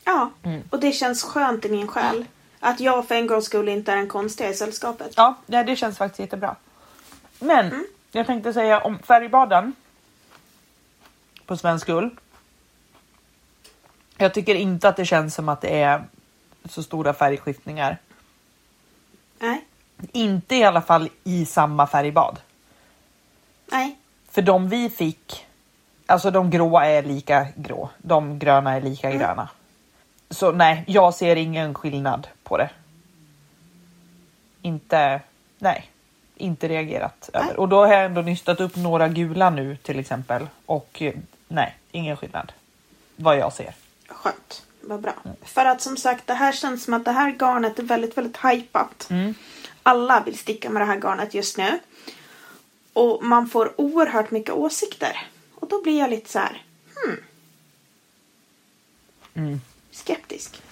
[0.05, 0.63] Ja, Mm.
[0.71, 2.25] och det känns skönt i min själ.
[2.61, 5.13] Att jag för en gångs skull inte är den konstiga i sällskapet.
[5.17, 6.57] Ja, nej, det känns faktiskt jättebra.
[7.39, 7.87] Men Mm.
[8.13, 9.73] jag tänkte säga om färgbaden
[11.47, 12.11] på svensk ull.
[14.17, 16.05] Jag tycker inte att det känns som att det är
[16.71, 17.99] så stora färgskiftningar.
[19.39, 19.65] Nej,
[20.13, 22.41] Inte i alla fall i samma färgbad.
[23.73, 23.97] nej.
[24.31, 25.47] För de vi fick,
[26.07, 29.19] alltså de gråa är lika grå, de gröna är lika Mm.
[29.19, 29.49] gröna.
[30.31, 32.71] Så nej, jag ser ingen skillnad på det.
[34.63, 35.21] Inte,
[35.59, 35.91] nej,
[36.37, 37.43] inte reagerat Nej.
[37.43, 37.57] över.
[37.61, 41.03] Och då har jag ändå nystat upp några gula nu till exempel och
[41.49, 42.53] nej, ingen skillnad.
[43.17, 43.75] Vad jag ser.
[44.09, 44.63] Skönt.
[44.83, 45.15] Vad bra.
[45.25, 45.37] Mm.
[45.43, 48.37] För att som sagt, det här känns som att det här garnet är väldigt, väldigt
[48.45, 49.07] hypat.
[49.11, 49.35] Mm.
[49.83, 51.79] Alla vill sticka med det här garnet just nu.
[52.93, 55.27] Och man får oerhört mycket åsikter.
[55.55, 56.63] Och då blir jag lite så här,
[57.05, 57.17] hmm,
[59.35, 60.63] Mm, skeptisk.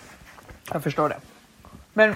[0.73, 1.21] jag förstår det.
[1.93, 2.15] Men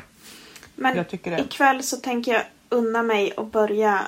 [0.74, 1.38] Men Jag tycker det.
[1.42, 4.06] ikväll så tänker jag unna mig och börja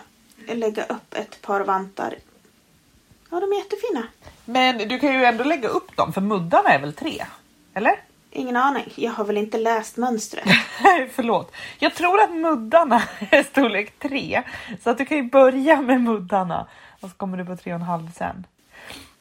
[0.48, 2.14] lägga upp ett par vantar.
[3.30, 4.06] Ja, de är jättefina.
[4.44, 7.26] Men du kan ju ändå lägga upp dem för muddarna är väl tre?
[7.76, 8.00] Eller?
[8.30, 8.92] Ingen aning.
[8.94, 10.44] Jag har väl inte läst mönstret.
[11.14, 11.52] Förlåt.
[11.78, 14.42] Jag tror att muddarna är storlek tre.
[14.82, 16.66] Så att du kan ju börja med muddarna
[17.00, 18.46] och så kommer du på tre och en halv sen.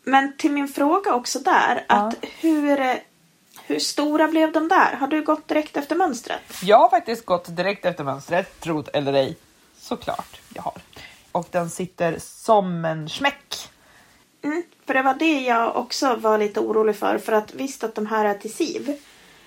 [0.03, 1.85] Men till min fråga också där.
[1.87, 1.95] Ja.
[1.95, 2.99] Att hur,
[3.63, 4.95] hur stora blev de där?
[4.95, 6.41] Har du gått direkt efter mönstret?
[6.63, 9.37] Jag har faktiskt gått direkt efter mönstret, trot eller ej.
[9.77, 10.81] Såklart jag har.
[11.31, 13.69] Och den sitter som en smäck.
[14.45, 17.17] Mm, för det var det jag också var lite orolig för.
[17.17, 18.97] För att visst att de här är till Siv.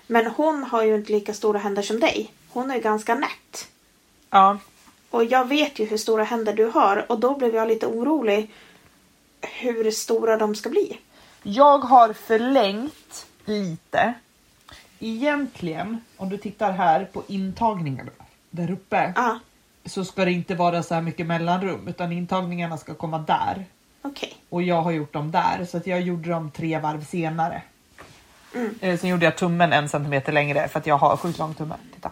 [0.06, 2.32] Men hon har ju inte lika stora händer som dig.
[2.48, 3.68] Hon är ju ganska nätt.
[4.30, 4.58] Ja,
[5.10, 7.06] Och jag vet ju hur stora händer du har.
[7.08, 8.50] Och då blev jag lite orolig
[9.40, 10.98] hur stora de ska bli.
[11.42, 14.14] jag har förlängt lite.
[14.98, 18.10] Egentligen, om du tittar här på intagningarna
[18.50, 19.38] där uppe Ja,
[19.84, 23.64] så ska det inte vara så här mycket mellanrum utan intagningarna ska komma där.
[24.02, 24.36] Okej.
[24.48, 27.62] Och jag har gjort dem där så att jag gjorde dem tre varv senare.
[28.54, 28.74] Mm.
[28.80, 31.74] Eh, Sen gjorde jag tummen en centimeter längre för att jag har sjukt lång tumme.
[31.94, 32.10] Titta.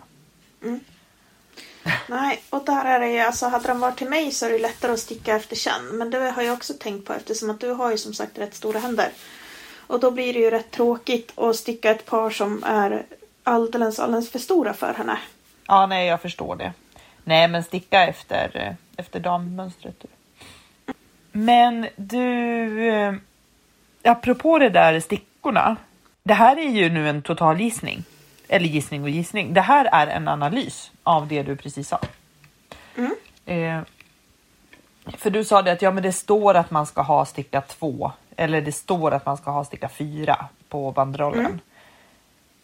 [2.09, 4.59] Nej, och där är det ju, alltså hade de varit till mig så är det
[4.59, 5.87] lättare att sticka efter känn.
[5.93, 8.55] Men det har jag också tänkt på eftersom att du har ju som sagt rätt
[8.55, 9.09] stora händer.
[9.87, 13.07] Och då blir det ju rätt tråkigt att sticka ett par som är
[13.43, 15.19] alldeles, alldeles för stora för henne.
[15.67, 16.73] Ja, nej, jag förstår det.
[17.25, 19.95] Nej, men sticka efter, eh, efter dammönstret.
[20.01, 20.09] du.
[21.37, 23.15] Men du, eh,
[24.05, 25.77] apropå det där stickorna.
[26.23, 28.05] Det här är ju nu en total gissning.
[28.49, 29.55] Eller gissning och gissning.
[29.55, 32.01] Det här är en analys av det du precis sa.
[32.97, 33.15] Mm.
[33.47, 33.83] Eh,
[35.17, 38.13] för du sa det att ja, men det står att man ska ha sticka två
[38.37, 41.47] eller det står att man ska ha sticka fyra på banderollen.
[41.47, 41.61] Mm.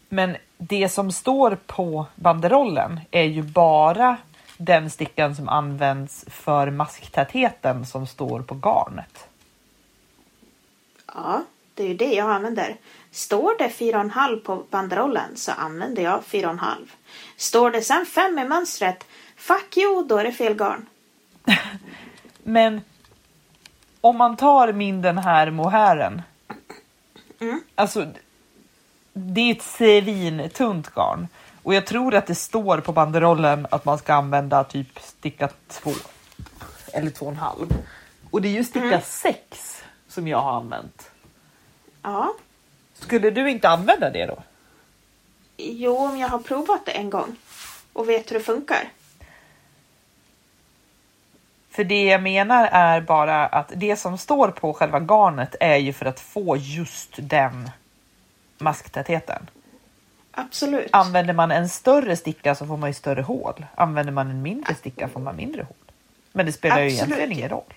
[0.09, 4.17] Men det som står på banderollen är ju bara
[4.65, 9.29] den stickan som används för masktätheten som står på garnet.
[11.15, 11.45] Ja,
[11.75, 12.77] det är ju det jag använder.
[13.11, 16.59] Står det 4,5 på banderollen så använder jag 4,5.
[17.37, 20.87] Står det sen 5 i mönstret, fuck you, då är det fel garn.
[22.43, 22.81] Men
[24.01, 26.23] om man tar min den här mohären.
[27.41, 27.61] Mm.
[27.75, 28.07] Alltså,
[29.13, 31.29] det är ett svintunt garn
[31.63, 35.91] Och jag tror att det står på banderollen att man ska använda typ sticka två
[36.93, 37.67] eller två och en halv.
[38.31, 39.01] Och det är ju sticka Mm.
[39.05, 41.11] sex som jag har använt.
[42.03, 42.35] Ja.
[42.95, 44.43] Skulle du inte använda det då?
[45.57, 47.37] Jo, om jag har provat det en gång
[47.93, 48.89] och vet hur det funkar.
[51.71, 55.93] För det jag menar är bara att det som står på själva garnet är ju
[55.93, 57.71] för att få just den
[58.59, 59.51] masktätheten.
[60.33, 60.89] Absolut.
[60.93, 63.67] Använder man en större sticka så får man ju större hål.
[63.75, 65.77] Använder man en mindre sticka får man mindre hål.
[66.33, 67.03] Men det spelar ju Absolut.
[67.03, 67.75] egentligen ingen roll.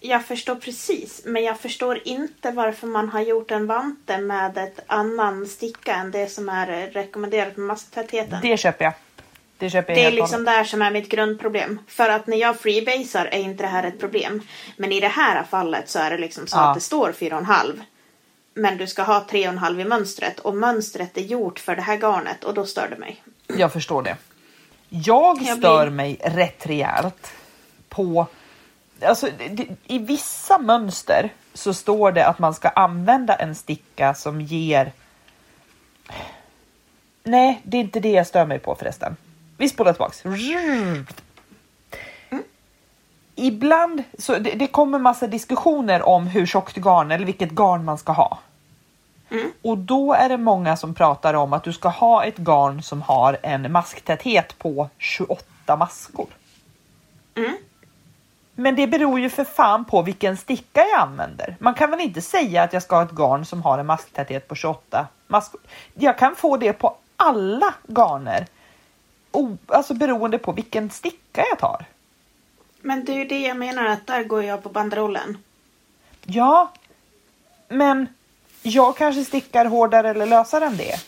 [0.00, 4.80] Jag förstår precis, men jag förstår inte varför man har gjort en vante med ett
[4.86, 8.40] annan sticka än det som är rekommenderat med masktätheten.
[8.42, 8.94] Det, Det köper jag.
[9.58, 10.54] Det köper jag är helt och liksom hållet.
[10.54, 11.78] där som är mitt grundproblem.
[11.88, 14.42] För att när jag freebasar är inte det här ett problem.
[14.76, 16.68] Men i det här fallet så är det liksom så Ja.
[16.68, 17.80] att det står 4,5.
[18.58, 22.44] Men du ska ha 3,5 i mönstret och mönstret är gjort för det här garnet
[22.44, 23.22] och då stör det mig.
[23.46, 24.16] Jag förstår det.
[24.88, 27.32] Jag Jag stör blir- mig rätt rejält
[27.88, 28.26] på...
[29.02, 34.40] Alltså, det, I vissa mönster så står det att man ska använda en sticka som
[34.40, 34.92] ger...
[37.22, 39.16] Nej, det är inte det jag stör mig på förresten.
[39.56, 40.22] Vi spolar tillbaks.
[43.34, 47.98] Ibland så det, det kommer massa diskussioner om hur tjockt garn eller vilket garn man
[47.98, 48.38] ska ha.
[49.62, 53.02] Och då är det många som pratar om att du ska ha ett garn som
[53.02, 56.26] har en masktäthet på 28 maskor.
[58.54, 61.56] Men det beror ju för fan på vilken sticka jag använder.
[61.60, 64.48] Man kan väl inte säga att jag ska ha ett garn som har en masktäthet
[64.48, 65.60] på 28 maskor.
[65.94, 68.46] Jag kan få det på alla garner.
[69.32, 71.84] O- alltså beroende på vilken sticka jag tar.
[72.80, 75.38] Men det är ju det jag menar att där går jag på banderollen.
[76.24, 76.72] Ja,
[77.68, 78.06] men
[78.68, 81.00] jag kanske stickar hårdare eller lösare än det.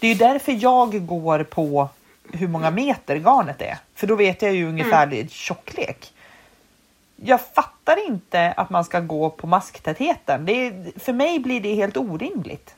[0.00, 1.88] Det är därför jag går på
[2.32, 3.78] hur många meter garnet är.
[3.94, 6.12] För då vet jag ju ungefärlig tjocklek.
[7.16, 10.44] Jag fattar inte att man ska gå på masktätheten.
[10.44, 12.74] Det är, för mig blir det helt orimligt.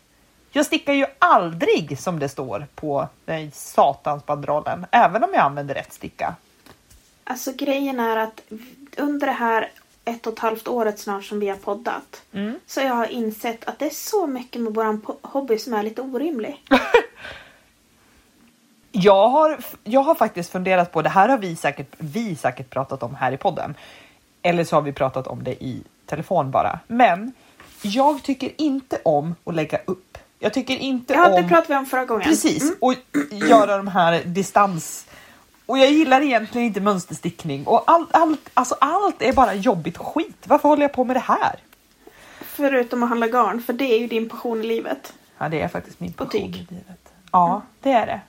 [0.50, 5.74] Jag stickar ju aldrig som det står på den satans banderollen, även om jag använder
[5.74, 6.34] rätt sticka.
[7.24, 8.40] Alltså grejen är att
[8.96, 9.70] under det här
[10.04, 12.22] ett och ett halvt året snart som vi har poddat.
[12.32, 12.54] Mm.
[12.66, 16.02] Så jag har insett att det är så mycket med våran hobby som är lite
[16.02, 16.64] orimlig.
[18.96, 23.02] Jag har, jag har faktiskt funderat på, det här har vi säkert, vi säkert pratat
[23.02, 23.74] om här i podden.
[24.42, 26.78] Eller så har vi pratat om det i telefon bara.
[26.86, 27.32] Men
[27.82, 30.18] jag tycker inte om att lägga upp.
[30.38, 31.42] Jag tycker inte Ja, om...
[31.42, 32.24] det pratade vi om förra gången.
[32.24, 32.74] Precis, Mm.
[32.80, 32.94] och
[33.48, 35.06] göra de här distans...
[35.66, 40.44] Och jag gillar egentligen inte mönsterstickning och allt, allt, alltså allt är bara jobbigt skit.
[40.44, 41.56] Varför håller jag på med det här?
[42.40, 45.12] Förutom att handla garn, för det är ju din passion i livet.
[45.38, 47.12] Ja, det är faktiskt min Och passion i livet.
[47.32, 48.20] Ja, det är det.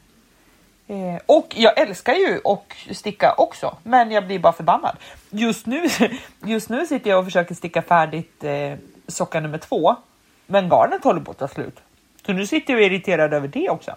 [0.88, 4.98] Eh, och jag älskar ju att sticka också, men jag blir bara förbannad.
[5.30, 5.88] Just nu,
[6.46, 8.74] just nu sitter jag och försöker sticka färdigt eh,
[9.08, 9.96] socka nummer två,
[10.48, 11.80] men garnet håller på att ta slut.
[12.26, 13.96] Så nu sitter jag irriterad över det också.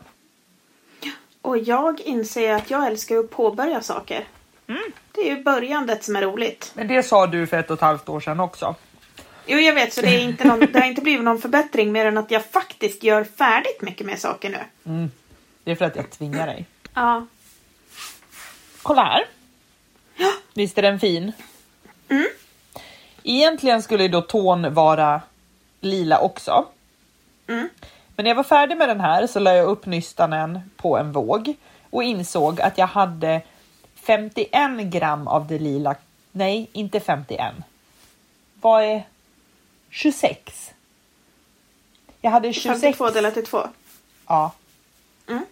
[1.48, 4.24] Och jag inser att jag älskar att påbörja saker.
[4.66, 4.82] Mm.
[5.12, 6.72] Det är ju börjandet som är roligt.
[6.74, 8.74] Men det sa du för ett och ett halvt år sedan också.
[9.46, 12.06] Jo, jag vet, så det, är inte någon, det har inte blivit någon förbättring mer
[12.06, 14.92] än att jag faktiskt gör färdigt mycket mer saker nu.
[14.92, 15.11] Mm.
[15.64, 16.66] Det är för att jag tvingar dig.
[16.94, 17.26] Ja.
[18.82, 19.24] Kolla här.
[20.54, 21.32] Visst är den fin?
[23.22, 25.20] Egentligen skulle då tån vara
[25.80, 26.66] lila också.
[27.46, 27.68] Mm.
[28.18, 31.12] Men när jag var färdig med den här så la jag upp nystanen på en
[31.12, 31.54] våg
[31.90, 33.42] och insåg att jag hade
[33.94, 35.94] 51 gram av det lila.
[36.33, 37.54] Nej, inte 51.
[38.61, 39.02] Vad är
[39.90, 40.72] 26?
[42.20, 42.81] Jag hade 26.
[42.81, 43.59] 52 delat i två.
[44.26, 44.52] Ja.
[45.28, 45.44] Mm.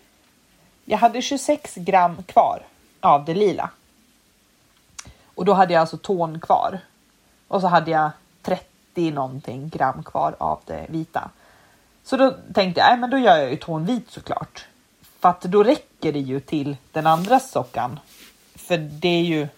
[0.84, 2.62] Jag hade 26 gram kvar
[3.00, 3.70] av det lila.
[5.34, 6.78] Och då hade jag alltså tån kvar.
[7.48, 8.10] Och så hade jag
[8.42, 11.30] 30 någonting gram kvar av det vita.
[12.06, 14.66] Så då tänkte jag, men då gör jag ju tån vit såklart.
[15.20, 18.00] För att då räcker det ju till den andra sockan.
[18.54, 19.48] För det är ju,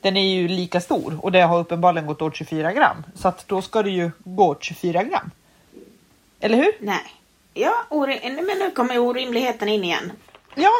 [0.00, 3.02] den är ju lika stor och det har uppenbarligen gått åt 24 gram.
[3.14, 5.30] Så att då ska det ju gå åt 24 gram.
[6.40, 6.72] Eller hur?
[6.80, 7.14] Nej.
[7.54, 7.86] Ja,
[8.20, 10.12] men nu kommer orimligheten in igen.
[10.54, 10.72] Ja,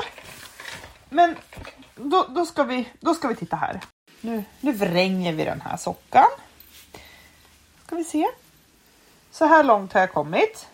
[1.08, 1.36] men
[1.96, 3.80] då, då, ska vi, då ska vi titta här.
[4.20, 6.28] Nu, nu vränger vi den här sockan.
[7.86, 8.26] Ska vi se.
[9.30, 10.66] Så här långt har jag kommit.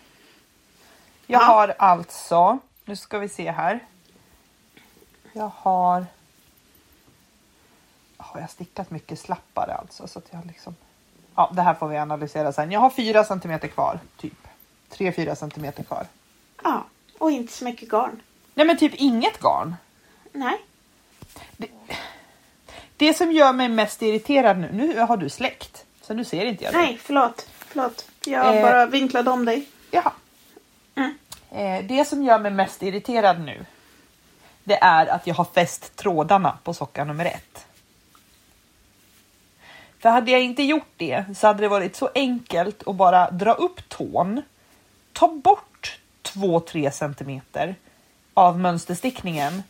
[1.31, 1.45] Jag Ja.
[1.45, 3.79] har alltså, nu ska vi se här.
[5.33, 6.05] Jag har.
[8.17, 10.75] Har jag stickat mycket slappare alltså så att jag liksom.
[11.35, 12.71] Ja, det här får vi analysera sen.
[12.71, 14.47] Jag har 4 centimeter kvar, typ
[14.91, 16.05] 3-4 centimeter kvar.
[16.63, 16.83] Ja,
[17.17, 18.21] och inte så mycket garn.
[18.53, 19.75] Nej men typ inget garn.
[20.31, 20.57] Nej.
[22.97, 25.85] Det som gör mig mest irriterad nu, nu har du släckt.
[26.01, 26.81] Så nu ser inte jag dig.
[26.81, 27.47] Nej, förlåt.
[27.57, 28.05] Förlåt.
[28.25, 28.61] Jag Eh.
[28.63, 29.67] bara vinklade om dig.
[29.91, 30.11] Jaha.
[31.51, 33.65] Eh, det som gör mig mest irriterad nu.
[34.63, 37.65] Det är att jag har fäst trådarna på socka nummer ett.
[39.99, 43.53] För hade jag inte gjort det så hade det varit så enkelt att bara dra
[43.53, 44.41] upp tån.
[45.13, 47.75] Ta bort 2-3 centimeter
[48.33, 49.63] av mönsterstickningen.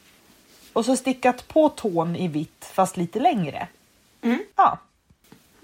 [0.74, 3.68] Och så stickat på tån i vitt fast lite längre.
[4.22, 4.44] Mm.
[4.56, 4.78] Ja.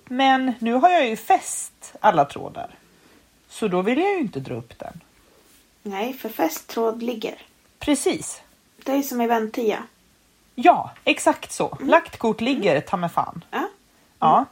[0.05, 2.75] Men nu har jag ju fäst alla trådar.
[3.49, 5.01] Så då vill jag ju inte dra upp den.
[5.87, 7.41] Nej, för fästtråd ligger.
[7.79, 8.41] Precis.
[8.77, 9.83] Det är som i väntia.
[10.55, 11.77] Ja, exakt så.
[11.81, 13.43] Lagt kort ligger, ta mig fan.
[13.51, 13.69] Ja.
[14.19, 14.45] Ja.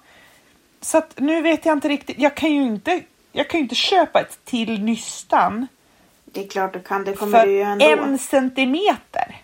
[0.82, 2.20] Så att nu vet jag inte riktigt.
[2.20, 5.68] Jag kan ju inte, jag kan ju inte köpa ett till nystan
[6.26, 7.04] Det är klart du kan.
[7.04, 8.04] Det kommer du ju för ändå.
[8.04, 9.42] en centimeter.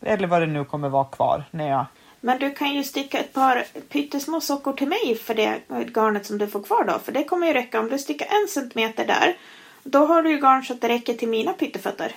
[0.00, 1.86] Eller vad det nu kommer vara kvar när jag...
[2.20, 5.60] Men du kan ju sticka ett par pyttesmå sockor till mig för det
[5.94, 6.98] garnet som du får kvar då.
[6.98, 9.36] För det kommer ju räcka om du stickar en centimeter där.
[9.82, 12.12] Då har du ju garn så att det räcker till mina pyttefötter.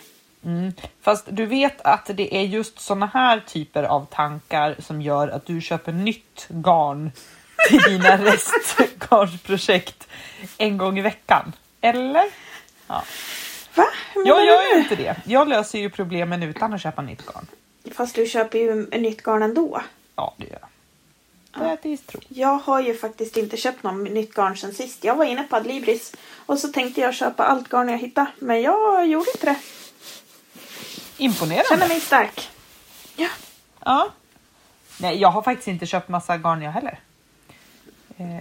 [0.45, 0.73] Mm.
[1.01, 5.45] Fast du vet att det är just såna här typer av tankar som gör att
[5.45, 7.11] du köper nytt garn
[7.69, 10.07] till dina restgarnsprojekt
[10.57, 11.53] en gång i veckan.
[11.81, 12.25] Eller?
[12.87, 13.03] Ja.
[13.75, 13.85] Va?
[14.25, 15.15] Jag gör ju inte det.
[15.25, 17.47] Jag löser ju problemen utan att köpa nytt garn.
[17.91, 19.81] Fast du köper ju nytt garn ändå.
[20.15, 20.69] Ja, det gör jag.
[22.07, 22.21] Tro.
[22.27, 25.03] Jag har ju faktiskt inte köpt någon nytt garn sen sist.
[25.03, 26.15] Jag var inne på Adlibris
[26.45, 28.31] och så tänkte jag köpa allt garn jag hittade.
[28.39, 29.55] Men jag gjorde inte det.
[31.17, 31.87] Känner Imponerande.
[31.87, 32.49] mig stark.
[33.15, 33.27] Ja.
[33.85, 34.09] Ja.
[34.97, 36.99] Nej, jag har faktiskt inte köpt massa garn jag heller.
[38.17, 38.37] Eh,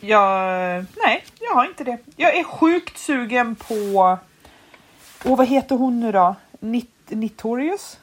[0.00, 1.98] jag, nej, jag har inte det.
[2.16, 4.18] Jag är sjukt sugen på...
[5.24, 6.36] Åh, vad heter hon nu då?
[6.60, 7.98] Nit, Nitorius?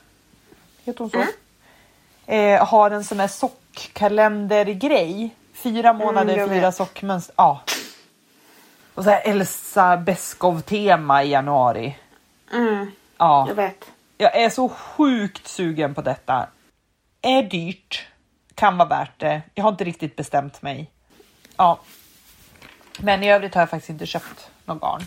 [0.83, 1.17] Heter hon så?
[1.17, 2.59] Mm.
[2.59, 3.27] Eh, har en sån här
[3.75, 5.35] sockkalendergrej.
[5.53, 7.33] Fyra månader, jag fyra sockmönster.
[7.37, 7.61] Ja.
[8.93, 11.97] Och så här Elsa Beskow-tema i januari.
[12.53, 13.45] Mm, Ja.
[13.47, 13.91] jag vet.
[14.17, 16.47] Jag är så sjukt sugen på detta.
[17.21, 18.07] Är dyrt,
[18.55, 19.41] kan vara värt det.
[19.53, 20.91] Jag har inte riktigt bestämt mig.
[21.57, 21.79] Ja.
[22.99, 25.05] Men i övrigt har jag faktiskt inte köpt någon garn.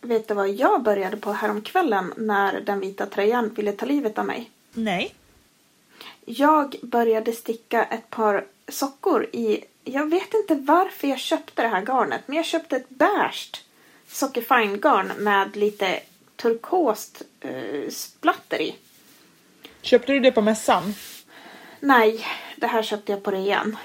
[0.00, 4.26] Vet du vad jag började på häromkvällen när den vita tröjan ville ta livet av
[4.26, 4.50] mig?
[4.72, 5.14] Nej.
[6.24, 9.64] Jag började sticka ett par sockor i...
[9.84, 13.64] Jag vet inte varför jag köpte det här garnet, men jag köpte ett beige
[14.08, 16.00] sockerfine garn med lite
[16.36, 18.74] turkost eh, splatter i.
[19.82, 20.94] Köpte du det på mässan?
[21.80, 23.76] Nej, det här köpte jag på rean.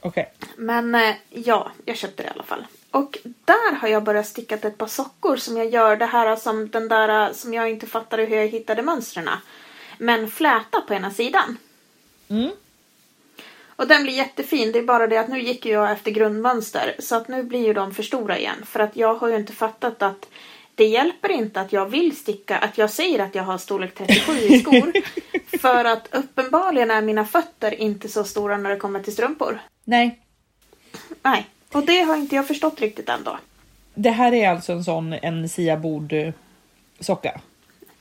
[0.00, 0.32] Okej.
[0.56, 2.66] Men eh, ja, jag köpte det i alla fall.
[2.90, 6.70] Och där har jag börjat sticka ett par sockor som jag gör det här som
[6.70, 9.28] den där som jag inte fattade hur jag hittade mönstren.
[9.98, 11.58] Men fläta på ena sidan.
[12.28, 12.50] Mm.
[13.76, 14.72] Och den blir jättefin.
[14.72, 16.94] Det är bara det att nu gick jag efter grundmönster.
[16.98, 18.66] Så att nu blir ju de för stora igen.
[18.66, 20.28] För att jag har ju inte fattat att
[20.74, 24.32] det hjälper inte att jag vill sticka, att jag säger att jag har storlek 37
[24.32, 24.92] i skor.
[25.58, 29.60] för att uppenbarligen är mina fötter inte så stora när det kommer till strumpor.
[29.84, 30.20] Nej.
[31.22, 33.38] Nej, och det har inte jag förstått riktigt än då.
[33.94, 36.32] Det här är alltså en sån en siabord eh,
[37.00, 37.40] socka.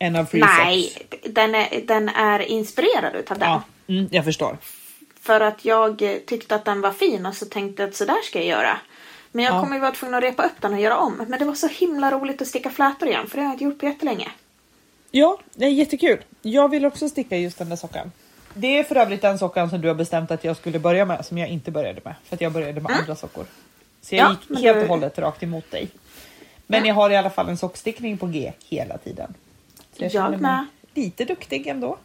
[0.04, 0.42] En av free.
[0.42, 3.50] Nej, den är, den är inspirerad utav den.
[3.50, 4.58] Ja, mm, jag förstår.
[5.22, 8.22] För att jag tyckte att den var fin och så tänkte jag att så där
[8.24, 8.78] ska jag göra.
[9.32, 9.62] Men jag Ja.
[9.62, 11.26] kommer ju vara tvungen att repa upp den och göra om.
[11.28, 13.64] Men det var så himla roligt att sticka flätor igen för det har jag inte
[13.64, 14.32] gjort på jättelänge.
[15.12, 16.22] Ja, det är jättekul.
[16.42, 18.12] Jag vill också sticka just den där sockan.
[18.54, 21.26] Det är för övrigt den sockan som du har bestämt att jag skulle börja med
[21.26, 23.46] som jag inte började med för att jag började med andra sockor.
[24.02, 24.38] Så jag Mm.
[24.48, 25.88] Ja, gick helt du- och hållet rakt emot dig.
[26.68, 26.88] Men Ja.
[26.88, 29.34] jag har i alla fall en sockstickning på G hela tiden.
[29.98, 30.66] Så Jag mig med.
[30.94, 31.98] lite duktig ändå.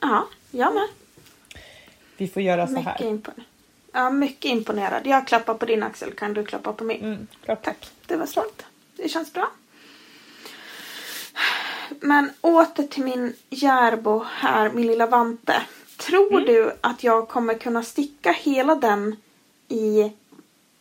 [0.00, 0.88] Ja, jag med.
[2.16, 2.98] Vi får göra så Mycket, här.
[2.98, 3.42] impon-
[3.92, 5.06] ja, mycket imponerad.
[5.06, 6.12] Jag klappar på din axel.
[6.14, 7.04] Kan du klappa på min?
[7.04, 7.62] Mm, klart.
[7.64, 8.66] Tack, det var snällt.
[8.96, 9.50] Det känns bra.
[12.00, 15.62] Men åter till min Järbo här, min lilla vante.
[15.96, 19.16] Tror du att jag kommer kunna sticka hela den
[19.68, 20.12] i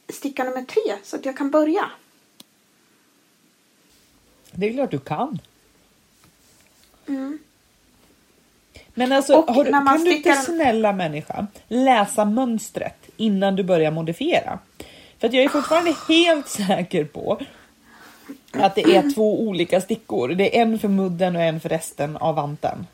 [0.10, 1.92] sticka nummer tre så att jag kan börja?
[4.52, 5.40] Det är klart du kan.
[7.08, 7.39] Mm.
[8.93, 14.60] Men alltså, har kan du inte stickar snälla människa läsa mönstret innan du börjar modifiera?
[15.20, 17.41] För att jag är fortfarande helt säker på
[18.51, 20.30] att det är två olika stickor.
[20.30, 22.88] Det är en för mudden och en för resten av vanten.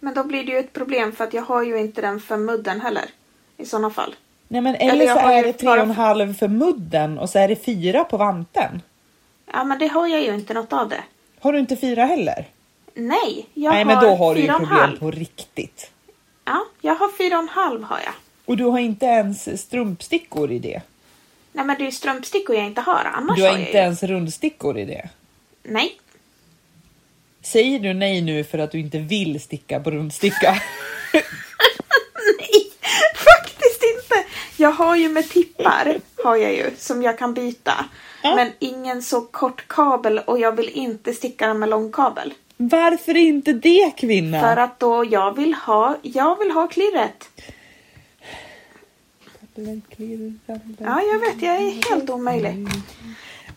[0.00, 2.36] Men då blir det ju ett problem för att jag har ju inte den för
[2.36, 3.04] mudden heller.
[3.56, 4.14] I sådana fall.
[4.48, 7.48] Nej men Eller så är det tre och en halv för mudden och så är
[7.48, 8.82] det fyra på vanten.
[9.52, 11.04] Ja men det har jag ju inte något av det.
[11.40, 12.46] Har du inte fyra heller?
[13.00, 15.90] Nej, jag Nej, har men då har du ju problem på riktigt.
[16.44, 18.12] Ja, jag har fyra och en halv har jag.
[18.44, 20.82] Och du har inte ens strumpstickor i det.
[21.52, 23.10] Nej, men det är ju strumpstickor jag inte har.
[23.14, 23.78] Annars Du har jag inte ju...
[23.78, 25.08] ens rundstickor i det.
[25.62, 26.00] Nej.
[27.42, 30.52] Säger du nej nu för att du inte vill sticka på rundsticka?
[32.38, 32.72] Nej,
[33.14, 34.24] faktiskt inte.
[34.56, 37.84] Jag har ju med tippar, har jag ju, som jag kan byta.
[38.22, 38.36] Ja.
[38.36, 42.34] Men ingen så kort kabel och jag vill inte sticka den med lång kabel.
[42.60, 44.40] Varför inte det kvinna?
[44.40, 47.30] För att då jag vill ha, jag vill ha klirret.
[50.78, 52.66] Ja, jag vet, jag är helt omöjlig.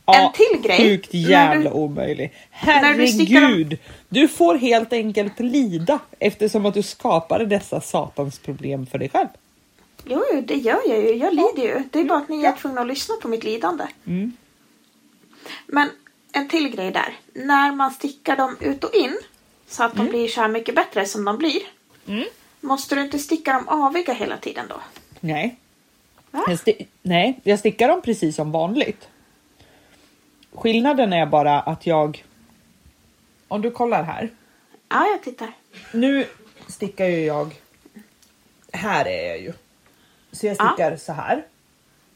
[0.05, 0.77] En till grej.
[0.77, 2.33] Sjukt jävla du- omöjlig.
[2.65, 3.77] när du Herregud!
[4.09, 9.27] Du får helt enkelt lida eftersom att du skapade dessa satans problem för dig själv.
[10.05, 11.15] Jo, det gör jag ju.
[11.15, 11.83] Jag lider ju.
[11.91, 13.83] Det är bara att ni är tvungna att lyssna på mitt lidande.
[14.07, 14.31] Mm.
[15.67, 15.89] Men
[16.33, 17.15] en till grej där.
[17.33, 19.17] När man stickar dem ut och in
[19.67, 21.61] så att de blir så här mycket bättre som de blir.
[22.07, 22.25] Mm.
[22.61, 24.81] Måste du inte sticka dem aviga hela tiden då?
[25.19, 25.55] Nej.
[26.31, 26.59] Jag
[27.01, 29.07] nej, jag stickar dem precis som vanligt.
[30.53, 32.25] Skillnaden är bara att jag...
[33.47, 34.29] Om du kollar här.
[34.89, 35.53] Ja, jag tittar.
[35.93, 36.25] Nu
[36.67, 37.55] stickar ju jag...
[38.73, 39.53] Här är jag ju.
[40.31, 40.67] Så jag Ja.
[40.67, 41.45] stickar så här,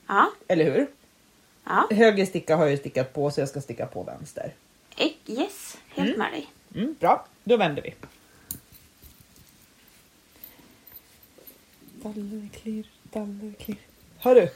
[0.08, 0.88] Ja, eller hur?
[1.66, 1.88] Ja.
[1.92, 4.54] Höger sticka har jag stickat på så jag ska sticka på vänster.
[4.98, 6.48] Eh, Yes, helt med dig.
[6.76, 7.94] Mm, bra, då vänder vi.
[12.04, 13.78] Dallerklirr, dallerklirr.
[14.20, 14.48] Hörru!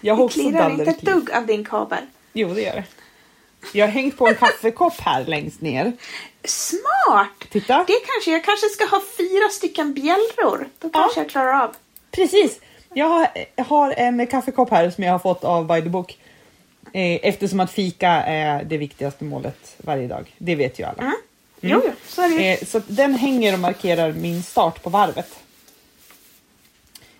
[0.00, 2.04] Jag har Det också klirrar inte ett dugg av din kabel.
[2.32, 2.84] Jo, det gör det.
[3.72, 5.92] Jag har hängt på en kaffekopp här längst ner.
[6.44, 7.40] Smart!
[7.50, 7.84] Titta!
[7.86, 10.68] Det kanske, jag kanske ska ha fyra stycken bjällror.
[10.78, 11.76] Då kanske jag klarar av.
[12.10, 12.60] Precis!
[12.96, 16.18] Jag har, en kaffekopp här som jag har fått av By the Book.
[16.92, 20.34] Eh, eftersom att fika är det viktigaste målet varje dag.
[20.38, 21.02] Det vet ju alla.
[21.02, 21.14] Mm.
[21.60, 22.52] Jo, jo, så är det.
[22.52, 25.38] Eh, så den hänger och markerar min start på varvet.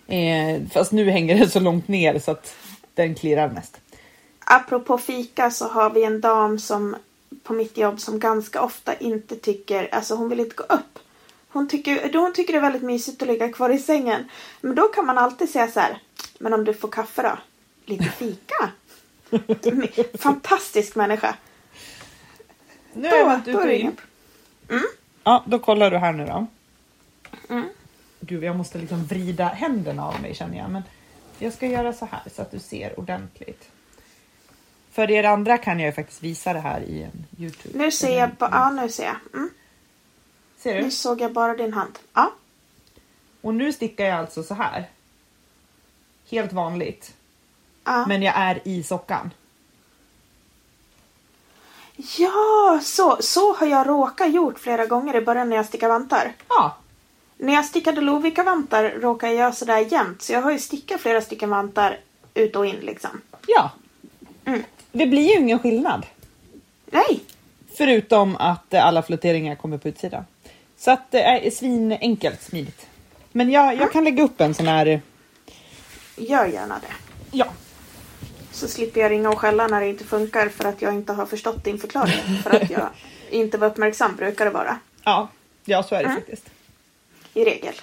[0.07, 2.55] Eh, fast nu hänger den så långt ner så att
[2.93, 3.77] den klirrar mest.
[4.39, 6.95] Apropå fika så har vi en dam som
[7.43, 10.99] på mitt jobb som ganska ofta inte tycker, alltså hon vill inte gå upp.
[11.57, 14.29] Hon tycker, hon tycker det är väldigt mysigt att ligga kvar i sängen.
[14.61, 16.01] Men då kan man alltid säga så här,
[16.39, 17.37] men om du får kaffe då?
[17.85, 18.69] Lite fika?
[20.17, 21.35] Fantastisk människa.
[22.93, 23.95] Nu Då, jag vänt ut då är det inget.
[25.23, 26.47] Ja, då kollar du här nu då.
[27.49, 27.65] Mm.
[28.19, 30.69] Gud, jag måste liksom vrida händerna av mig känner jag.
[30.71, 30.83] Men
[31.39, 33.69] jag ska göra så här så att du ser ordentligt.
[34.91, 37.77] För er andra kan jag ju faktiskt visa det här i en Youtube.
[37.77, 39.15] Nu ser jag, ba- ja nu ser jag.
[39.33, 39.49] Mm.
[40.57, 40.81] Ser du?
[40.81, 41.99] Nu såg jag bara din hand.
[42.13, 42.31] Ja.
[43.41, 44.89] Och nu stickar jag alltså så här.
[46.29, 47.13] Helt vanligt.
[47.83, 48.05] ja.
[48.07, 49.31] Men jag är i sockan.
[52.17, 56.33] Ja, så, så har jag råkat gjort flera gånger i början när jag stickar vantar.
[56.49, 56.77] Ja,
[57.37, 60.21] När jag stickade Lovikka-vantar råkade jag göra sådär jämt.
[60.21, 61.99] Så jag har ju stickat flera stycken vantar
[62.33, 63.21] ut och in liksom.
[63.47, 63.71] ja.
[64.45, 64.63] Mm.
[64.91, 66.05] Det blir ju ingen skillnad.
[66.85, 67.21] Nej!
[67.77, 70.23] Förutom att alla flotteringar kommer på utsidan.
[70.77, 72.87] Så att det är svinenkelt smidigt.
[73.31, 74.85] Men jag, jag kan lägga upp en sån här...
[74.85, 74.99] eh,
[76.17, 76.93] Gör gärna det.
[77.31, 77.47] Ja,
[78.51, 81.25] Så slipper jag ringa och skälla när det inte funkar för att jag inte har
[81.25, 82.39] förstått din förklaring.
[82.43, 82.89] För att jag
[83.29, 84.79] inte var uppmärksam brukar det vara.
[85.03, 85.27] ja,
[85.65, 86.15] ja så är det Mm.
[86.17, 86.45] faktiskt.
[87.33, 87.73] I regel.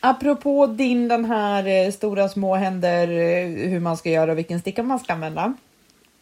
[0.00, 4.60] Apropå din den här eh, stora små händer, eh, hur man ska göra och vilken
[4.60, 5.54] sticka man ska använda.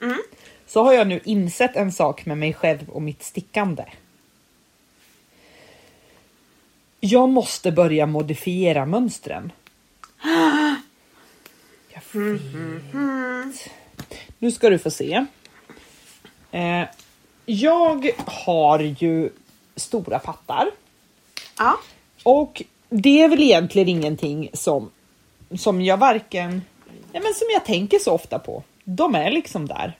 [0.02, 0.18] Mm.
[0.66, 3.84] Så har jag nu insett en sak med mig själv och mitt stickande.
[7.04, 9.52] Jag måste börja modifiera mönstren.
[11.88, 13.70] Jag vet.
[14.38, 15.26] Nu ska du få se.
[16.50, 16.84] Eh,
[17.46, 19.30] jag har ju
[19.76, 20.70] stora pattar.
[21.58, 21.78] Ja.
[22.22, 24.90] Och det är väl egentligen ingenting som,
[25.58, 26.62] som jag varken,
[27.12, 28.62] ja, men som jag tänker så ofta på.
[28.84, 29.98] De är liksom där.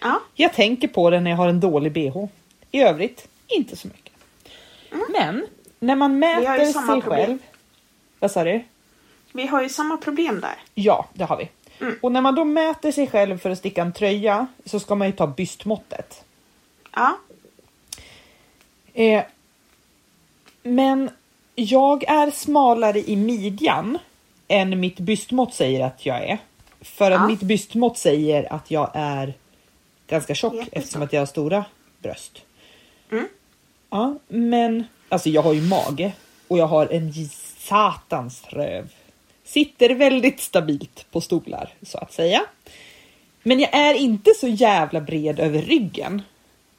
[0.00, 0.20] Ja.
[0.34, 2.24] Jag tänker på det när jag har en dålig bh.
[2.70, 4.12] I övrigt, inte så mycket.
[5.08, 5.46] Men
[5.78, 7.02] när man mäter sig problem.
[7.02, 7.38] själv.
[8.18, 8.64] Vad sa du?
[9.32, 10.54] Vi har ju samma problem där.
[10.74, 11.48] Ja, det har vi.
[11.80, 11.98] Mm.
[12.02, 15.06] Och när man då mäter sig själv för att sticka en tröja så ska man
[15.06, 16.24] ju ta bystmåttet.
[16.92, 17.18] Ja.
[18.94, 19.24] Eh,
[20.62, 21.10] men
[21.54, 23.98] jag är smalare i midjan
[24.48, 26.38] än mitt bystmått säger att jag är.
[26.80, 27.26] För att Ja.
[27.26, 29.34] mitt bystmått säger att jag är
[30.06, 30.78] ganska tjock Jättestor.
[30.78, 31.64] eftersom att jag har stora
[31.98, 32.42] bröst.
[33.10, 33.28] Mm.
[33.90, 36.12] Ja, men alltså jag har ju mage
[36.48, 37.12] och jag har en
[37.58, 38.92] satans röv.
[39.44, 42.42] Sitter väldigt stabilt på stolar så att säga.
[43.42, 46.22] Men jag är inte så jävla bred över ryggen.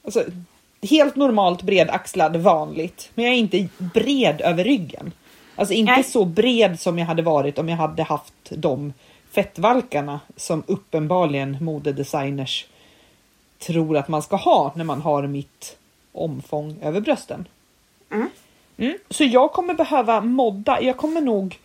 [0.06, 0.24] Alltså,
[0.82, 3.12] helt normalt bredaxlad, vanligt.
[3.16, 5.12] Men jag är inte bred över ryggen.
[5.56, 6.04] Alltså inte Nej.
[6.04, 8.94] så bred som jag hade varit om jag hade haft de
[9.32, 12.66] fettvalkarna som uppenbarligen modedesigners
[13.60, 15.78] tror att man ska ha när man har mitt
[16.12, 17.48] omfång över brösten.
[18.10, 18.30] Mm.
[18.78, 18.98] Mm.
[19.10, 20.82] Så jag kommer behöva modda.
[20.82, 21.60] Jag kommer nog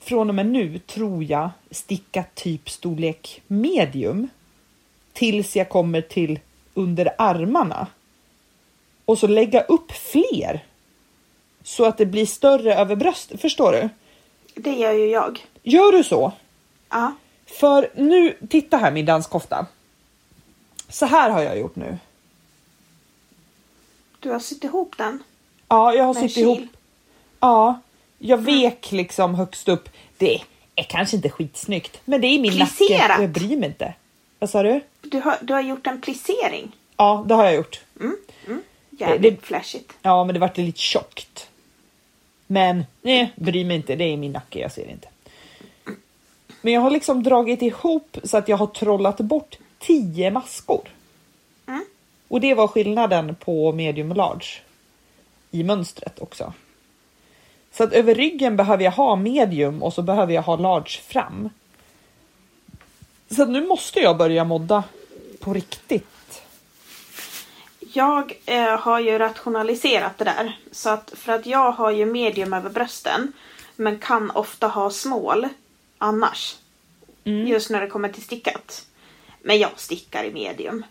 [0.00, 4.28] från och med nu tror jag sticka typ storlek medium
[5.12, 6.40] tills jag kommer till
[6.74, 7.86] under armarna
[9.04, 10.64] och så lägga upp fler
[11.62, 13.40] så att det blir större över bröstet.
[13.40, 13.88] Förstår du?
[14.54, 15.46] Det gör ju jag.
[15.62, 16.32] Gör du så?
[16.88, 17.12] Ja.
[17.46, 19.66] För nu, titta här min danskofta.
[20.88, 21.98] Så här har jag gjort nu.
[24.20, 25.22] Du har sytt ihop den.
[25.72, 26.60] Ja, jag har sytt ihop.
[27.40, 27.80] Ja,
[28.18, 29.88] jag vek liksom högst upp.
[30.18, 30.40] Det
[30.74, 33.18] är kanske inte skitsnyggt, men det är min nacke Plisserat.
[33.18, 33.94] och jag bryr mig inte.
[34.38, 34.80] Vad sa du?
[35.02, 36.72] Du har, du har gjort en plissering.
[36.96, 37.80] Ja, det har jag gjort.
[38.90, 39.92] Jävligt Det- flashigt.
[40.02, 41.48] Ja, men det vart lite tjockt.
[42.46, 43.96] Men nej, bryr mig inte.
[43.96, 45.08] Det är min nacke, jag ser inte.
[46.62, 50.88] Men jag har liksom dragit ihop så att jag har trollat bort 10 maskor.
[51.66, 51.84] Mm.
[52.28, 54.46] Och det var skillnaden på medium och large
[55.52, 56.52] i mönstret också.
[57.72, 61.48] Så att över ryggen behöver jag ha medium och så behöver jag ha large fram.
[63.30, 64.84] Så nu måste jag börja modda
[65.40, 66.42] på riktigt.
[67.94, 70.58] Jag eh, har ju rationaliserat det där.
[70.72, 73.32] Så att, för att jag har ju medium över brösten.
[73.76, 75.48] Men kan ofta ha smål
[75.98, 76.56] annars.
[77.24, 78.86] Just när det kommer till stickat.
[79.42, 80.84] Men jag stickar i medium.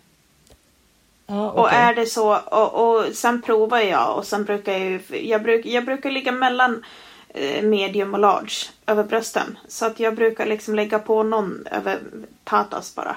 [1.32, 5.42] Ja, Och är det så, och, och sen provar jag och sen brukar jag jag,
[5.42, 6.84] bruk, jag brukar ligga mellan
[7.28, 8.54] eh, medium och large
[8.86, 9.58] över brösten.
[9.68, 11.98] Så att jag brukar liksom lägga på någon över
[12.44, 13.16] tatas bara.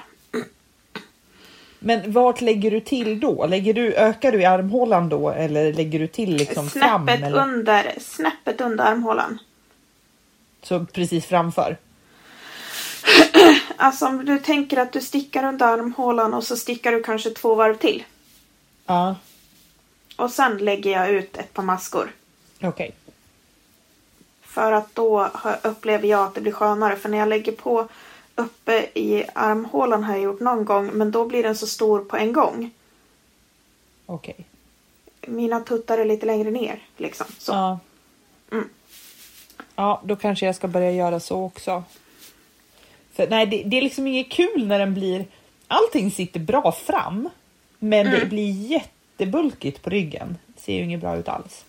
[1.78, 3.46] Men vart lägger du till då?
[3.46, 7.06] Lägger du, ökar du i armhålan då eller lägger du till liksom fram?
[7.06, 7.42] Snäppet Eller?
[7.42, 9.38] under, snäppet under armhålan.
[10.62, 11.76] Så precis framför?
[13.76, 17.54] Alltså om du tänker att du stickar under armhålan och så stickar du kanske två
[17.54, 18.04] varv till.
[18.86, 19.16] Ja,
[20.16, 22.12] Och sen lägger jag ut ett par maskor.
[22.62, 22.92] okej.
[24.42, 25.30] För att då
[25.62, 26.96] upplever jag att det blir skönare.
[26.96, 27.88] För när jag lägger på
[28.34, 30.86] uppe i armhålan har jag gjort någon gång.
[30.92, 32.70] Men då blir den så stor på en gång.
[34.06, 34.36] okej.
[35.28, 36.82] Mina tuttar är lite längre ner.
[36.96, 37.26] Liksom.
[37.38, 37.52] Så.
[37.52, 37.78] Ja.
[38.52, 38.68] Mm.
[39.76, 41.84] ja, då kanske jag ska börja göra så också.
[43.16, 45.24] För nej, det, det är liksom inget kul när den blir...
[45.68, 47.28] Allting sitter bra fram,
[47.78, 48.28] men det Mm.
[48.28, 50.38] blir jättebulkigt på ryggen.
[50.46, 51.64] Det ser ju inget bra ut alls.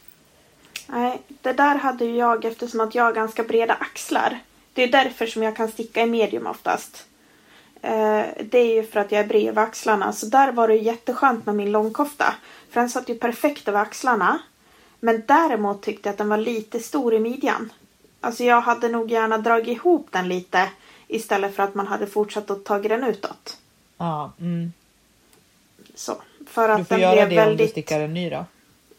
[0.87, 4.39] Nej, det där hade ju jag eftersom att jag har ganska breda axlar.
[4.73, 7.05] Det är därför som jag kan sticka i medium oftast.
[7.81, 10.13] Eh, det är ju för att jag är bred över axlarna.
[10.13, 12.35] Så där var det jätteskönt med min långkofta.
[12.71, 14.39] För den satt ju perfekt över axlarna.
[14.99, 17.69] Men däremot tyckte jag att den var lite stor i midjan.
[18.21, 20.69] Alltså jag hade nog gärna dragit ihop den lite.
[21.07, 23.57] Istället för att man hade fortsatt att ta den utåt.
[23.97, 24.73] Ja, mm.
[25.95, 26.21] Så.
[26.47, 27.59] För att Du får den göra blev det väldigt...
[27.61, 28.45] om du stickar en ny då.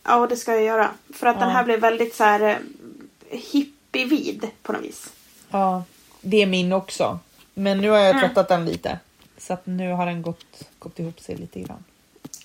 [0.04, 0.90] Ja, det ska jag göra.
[1.14, 1.54] För att den Ja.
[1.54, 5.12] här blev väldigt så här eh, hippievid på något vis.
[5.50, 5.82] Ja,
[6.20, 7.18] det är min också.
[7.54, 8.20] Men nu har jag Mm.
[8.28, 8.98] tvättat den lite.
[9.38, 11.84] Så att nu har den gått, gått ihop sig lite grann.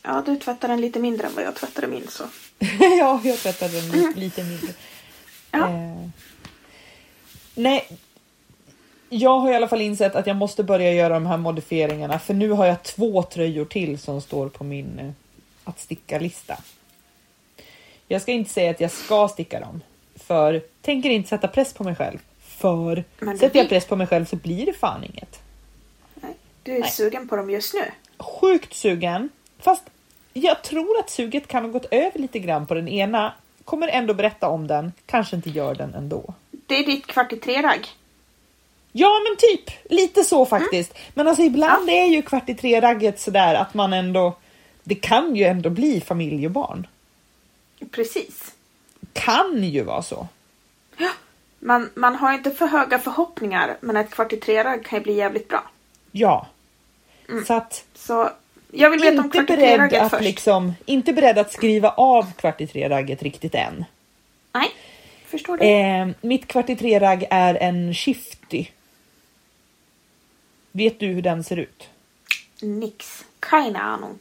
[0.01, 2.23] Ja, du tvättar den lite mindre än vad jag tvättade min så.
[2.99, 4.67] ja, jag tvättade den li- lite mindre.
[5.51, 5.69] Ja.
[5.69, 6.09] Eh,
[7.55, 7.97] nej,
[9.17, 12.33] jag har i alla fall insett att jag måste börja göra de här modifieringarna för
[12.33, 15.11] nu har jag två tröjor till som står på min eh,
[15.63, 16.57] att sticka-lista.
[18.07, 19.81] Jag ska inte säga att jag ska sticka dem,
[20.15, 22.19] för tänker inte sätta press på mig själv.
[22.39, 23.03] För
[23.39, 25.39] sätter jag press på mig själv så blir det fan inget.
[26.15, 26.33] Nej,
[26.63, 26.89] du är Nej.
[26.89, 27.91] sugen på dem just nu.
[28.17, 29.83] Sjukt sugen, fast
[30.33, 33.33] jag tror att suget kan ha gått över lite grann på den ena.
[33.65, 36.33] Kommer ändå berätta om den, kanske inte gör den ändå.
[36.51, 37.87] Det är ditt kvart i tre-ragg.
[38.95, 40.97] Ja men typ, lite så faktiskt.
[41.13, 44.35] Men alltså ibland är ju kvart i tre-ragget sådär att man ändå,
[44.83, 46.87] det kan ju ändå bli familj och barn.
[47.91, 48.53] Precis.
[49.13, 50.27] Kan ju vara så.
[51.59, 55.13] Man, man har inte för höga förhoppningar, men ett kvart i tre-ragg kan ju bli
[55.13, 55.63] jävligt bra.
[56.11, 56.47] Ja.
[57.47, 58.29] Så att Så
[58.71, 60.23] jag vill veta om inte kvart i beredd tre-ragget att först.
[60.23, 63.85] liksom, inte beredd att skriva av kvart i tre-ragget riktigt än.
[64.53, 64.71] Nej?
[65.59, 68.65] Eh, mitt kvart i tre-ragg är en shifty.
[70.75, 71.89] Vet du hur den ser ut?
[72.61, 73.25] Nix.
[73.39, 74.19] Keine Ahnung.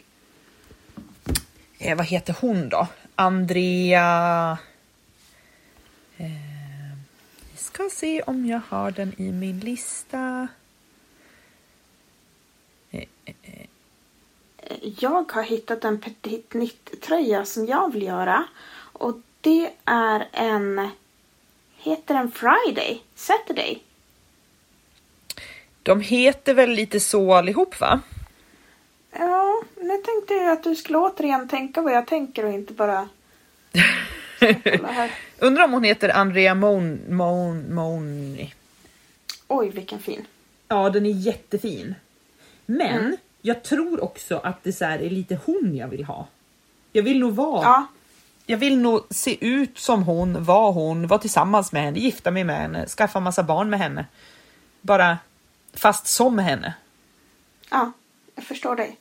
[1.79, 2.89] Eh, vad heter hon då?
[3.15, 4.59] Andrea...
[6.17, 6.27] Eh,
[7.53, 10.49] vi ska se om jag har den i min lista.
[14.99, 18.45] Jag har hittat en Petit Knit-tröja som jag vill göra.
[18.93, 20.91] Och det är en...
[21.77, 23.03] Heter den Friday?
[23.15, 23.83] Saturday?
[25.83, 28.01] De heter väl lite så allihop va?
[29.19, 33.09] Ja, nu tänkte jag att du skulle återigen tänka vad jag tänker och inte bara...
[35.39, 38.55] Undrar om hon heter Andrea Mon, Mon, Moni.
[39.49, 40.27] Oj, vilken fin.
[40.69, 41.95] Ja, den är jättefin.
[42.67, 43.17] Men Mm.
[43.43, 46.27] jag tror också att det så här är lite hon jag vill ha.
[46.93, 47.63] Jag vill nog vara.
[47.63, 47.87] Ja,
[48.47, 52.45] Jag vill nog se ut som hon, vara hon, vara tillsammans med henne, gifta mig
[52.45, 54.07] med henne, skaffa massa barn med henne.
[54.81, 55.19] Bara
[55.75, 56.75] fast som henne.
[57.71, 57.93] ja,
[58.35, 58.97] jag förstår dig.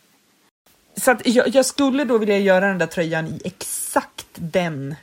[0.98, 4.96] Så att jag, jag skulle då vilja göra den där tröjan i exakt den.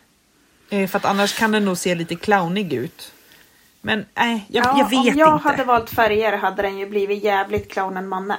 [0.70, 3.12] Eh, för att annars kan den nog se lite clownig ut.
[3.80, 5.48] Men nej, jag, Ja, jag vet om jag inte.
[5.48, 8.36] hade valt färger hade den ju blivit jävligt clownen Manne.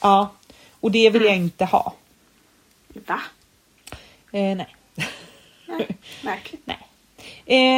[0.00, 0.32] Ja,
[0.80, 1.44] och det vill jag Mm.
[1.44, 1.94] inte ha.
[3.06, 3.20] Va?
[4.32, 4.76] Eh, nej.
[5.66, 6.62] Nej, märkligt.
[6.66, 6.86] nej.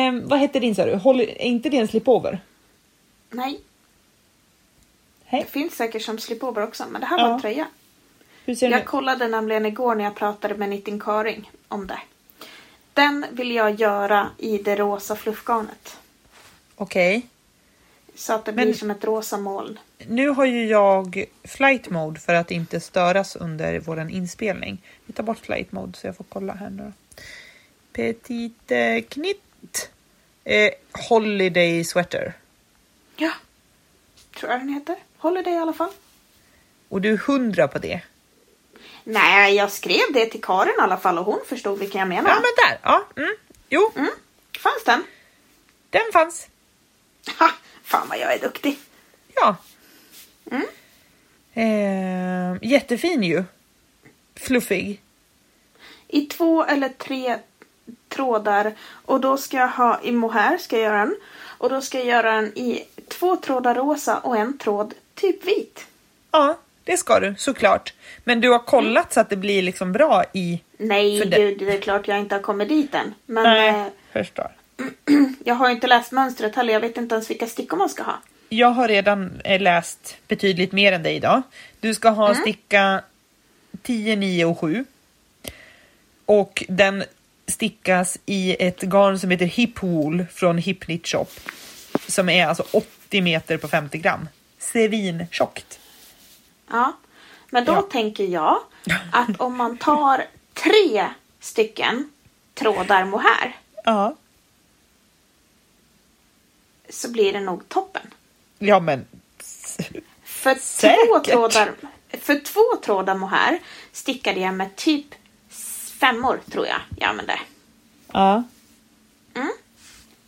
[0.07, 0.97] Eh, vad heter din sa du?
[0.97, 2.41] Håller, är inte det en slipover?
[3.31, 3.61] Nej,
[5.33, 5.43] Hej.
[5.45, 7.27] det finns säkert som slipover också, men det här Ja.
[7.27, 7.67] var en tröja.
[8.45, 8.87] Jag ut?
[8.87, 11.99] kollade nämligen igår när jag pratade med Nittin Karing om det.
[12.93, 15.99] Den vill jag göra i det rosa fluffgarnet.
[16.75, 17.27] Okej.
[18.15, 19.79] Så att det Men- blir som ett rosa moln.
[20.07, 24.83] Nu har ju jag flight mode för att inte störas under våran inspelning.
[25.07, 26.93] Vi tar bort flight mode så jag får kolla här nu.
[27.93, 28.73] Petit
[29.09, 29.91] knitt.
[30.45, 30.71] Eh,
[31.09, 32.33] holiday sweater.
[33.17, 33.31] Ja,
[34.41, 34.97] tror jag den heter.
[35.23, 35.91] Holiday i alla fall.
[36.89, 38.01] Och du är hundra på det?
[39.05, 42.31] Nej, jag skrev det till Karin i alla fall och hon förstod vilken jag menar.
[42.31, 43.07] Ja men där, ja.
[43.17, 43.35] Mm.
[43.69, 44.11] Jo, Mm.
[44.59, 45.05] Fanns den?
[45.91, 46.49] den fanns.
[47.39, 47.51] Ha!
[47.85, 48.79] Fan vad jag är duktig.
[49.35, 49.57] Ja.
[50.51, 50.67] Mm.
[51.55, 53.45] Eh, jättefin ju.
[54.37, 55.01] Fluffig.
[56.09, 57.39] I två eller tre
[58.09, 58.75] trådar.
[59.05, 61.17] Och då ska jag ha i mohair ska jag göra den.
[61.59, 65.87] Och då ska jag göra den i två trådar rosa och en tråd typ vit.
[66.31, 67.93] Ja, det ska du såklart.
[68.25, 70.61] Men du har kollat så att det blir liksom bra i...
[70.77, 73.15] Nej, det- gud, det är klart jag inte har kommit dit än.
[73.27, 74.51] Men Nej, eh, förstår.
[75.45, 76.73] jag har inte läst mönstret heller.
[76.73, 78.23] Jag vet inte ens vilka stickor man ska ha.
[78.49, 81.43] Jag har redan eh, läst betydligt mer än dig idag.
[81.81, 83.03] Du ska ha sticka
[83.83, 84.85] 10, 9 och 7.
[86.27, 87.05] Och den
[87.47, 91.27] stickas i ett garn som heter Hip Wool från Hip Knit Shop.
[92.09, 94.29] Som är alltså 80 meter på 50 gram.
[94.73, 95.79] Svintjockt.
[96.71, 96.93] Ja,
[97.51, 97.83] men då Ja.
[97.83, 98.59] tänker jag
[99.13, 101.11] att om man tar tre
[101.41, 102.11] stycken
[102.55, 104.17] trådar mohair Ja.
[106.89, 108.03] så blir det nog toppen.
[108.59, 109.07] Ja men.
[110.25, 111.25] För två, Säkert.
[111.33, 111.73] trådar,
[112.21, 113.59] för två trådar mohair
[113.93, 115.07] stickade jag med typ
[116.01, 117.41] femmor tror jag jag använde.
[118.13, 118.43] Ja.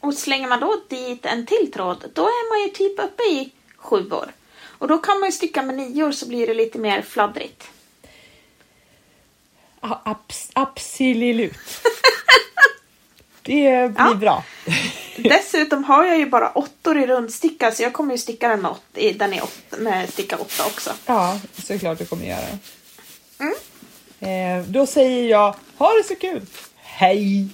[0.01, 3.53] Och slänger man då dit en till tråd då är man ju typ uppe i
[3.85, 4.32] sjuor.
[4.78, 7.64] Och då kan man ju sticka med nior så blir det lite mer fladdrigt.
[9.80, 11.53] Abs- absolut.
[13.43, 14.14] Det blir Ja.
[14.14, 14.45] bra.
[15.16, 18.70] Dessutom har jag ju bara åttor i rundsticka så jag kommer ju sticka den med,
[18.70, 18.82] åt,
[19.18, 20.91] den i åt, med sticka åtta också.
[21.07, 22.59] Ja, såklart du kommer göra.
[23.39, 23.55] Mm.
[24.20, 26.47] Eh, då säger jag, ha det så kul!
[26.76, 27.49] Hej!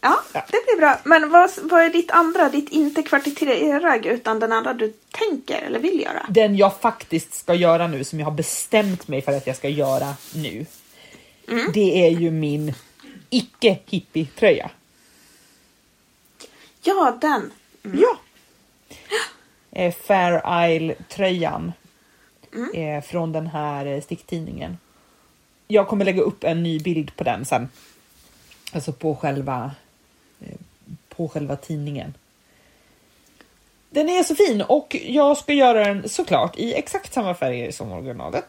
[0.00, 0.42] Ja, Ja.
[0.46, 0.98] det blir bra.
[1.04, 2.48] Men vad, vad är ditt andra?
[2.48, 6.26] Ditt inte kvartiterragg utan den andra du tänker eller vill göra?
[6.28, 9.68] Den jag faktiskt ska göra nu, som jag har bestämt mig för att jag ska
[9.68, 10.66] göra nu.
[11.48, 11.72] Mm.
[11.74, 12.74] Det är ju min
[13.30, 14.70] icke hippie tröja.
[16.82, 17.52] Ja, den.
[17.82, 18.18] Ja!
[19.72, 21.72] Eh, Fair Isle tröjan.
[22.74, 24.78] Eh, från den här eh, sticktidningen.
[25.68, 27.68] Jag kommer lägga upp en ny bild på den sen.
[28.72, 29.70] Alltså på själva,
[31.20, 32.14] på själva tidningen.
[33.90, 37.92] Den är så fin och jag ska göra den såklart i exakt samma färger som
[37.92, 38.44] originalet.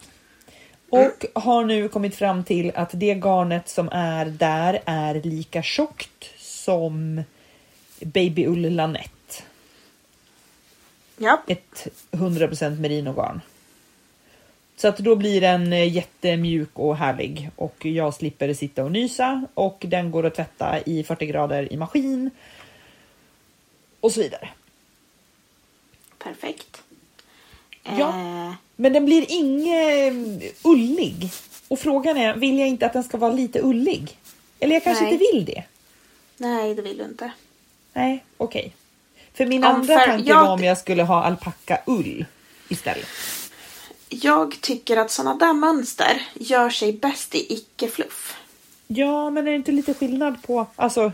[0.89, 6.25] Och har nu kommit fram till att det garnet som är där är lika tjockt
[6.37, 7.23] som
[7.99, 9.43] Babyull Lanette.
[11.17, 13.41] Ja, Ett 100% merinogarn.
[14.81, 19.45] Så att då blir den eh, jättemjuk och härlig och jag slipper sitta och nysa
[19.53, 22.31] och den går att tvätta i 40 grader i maskin.
[24.01, 24.49] Och så vidare.
[26.17, 26.81] perfekt.
[27.83, 28.09] Ja.
[28.09, 31.29] Eh, Men den blir ingen ullig.
[31.67, 34.17] Och frågan är, vill jag inte att den ska vara lite ullig?
[34.59, 35.13] Eller jag kanske Nej.
[35.13, 35.63] inte vill det?
[36.37, 37.31] nej, det vill du inte.
[37.93, 38.73] Nej, okej.
[39.33, 42.25] För min Om andra för- tanke jag- var om jag skulle ha alpacka ull
[42.69, 43.07] istället.
[44.09, 48.37] Jag tycker att såna där mönster gör sig bäst i icke-fluff.
[48.87, 51.11] Ja, men är det inte lite skillnad på alltså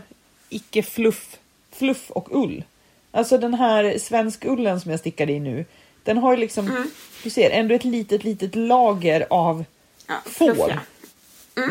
[0.48, 1.36] icke fluff,
[1.72, 2.64] fluff och ull?
[3.10, 5.64] Alltså den här svenskullen som jag stickade i nu,
[6.02, 6.90] den har ju liksom, Mm.
[7.22, 9.64] du ser, ändå ett litet, litet lager av
[10.06, 10.80] Ja, får fluffiga.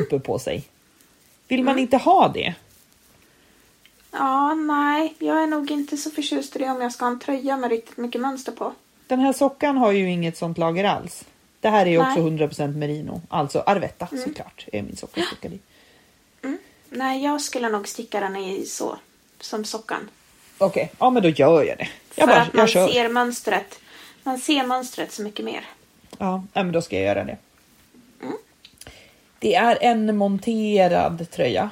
[0.02, 0.64] uppe på sig.
[1.48, 2.56] Vill man inte ha det?
[4.12, 5.16] Ja, nej.
[5.20, 7.70] Jag är nog inte så förtjust i det om jag ska ha en tröja med
[7.70, 8.74] riktigt mycket mönster på.
[9.08, 11.24] Den här sockan har ju inget sånt lager alls.
[11.60, 12.48] Det här är ju också Nej.
[12.48, 15.60] 100% merino, alltså Arvetta såklart är min socka jag stickade i.
[16.90, 18.98] Nej, jag skulle nog sticka den i så.
[19.40, 20.10] Som sockan.
[20.58, 21.88] Okej, ja men då gör jag det.
[22.16, 22.88] Jag För bara, att man kör.
[22.88, 23.80] ser mönstret.
[24.24, 25.66] Man ser mönstret så mycket mer.
[26.18, 27.38] Ja, nej, men då ska jag göra det.
[28.22, 28.34] Mm.
[29.40, 31.70] Det är en monterad tröja.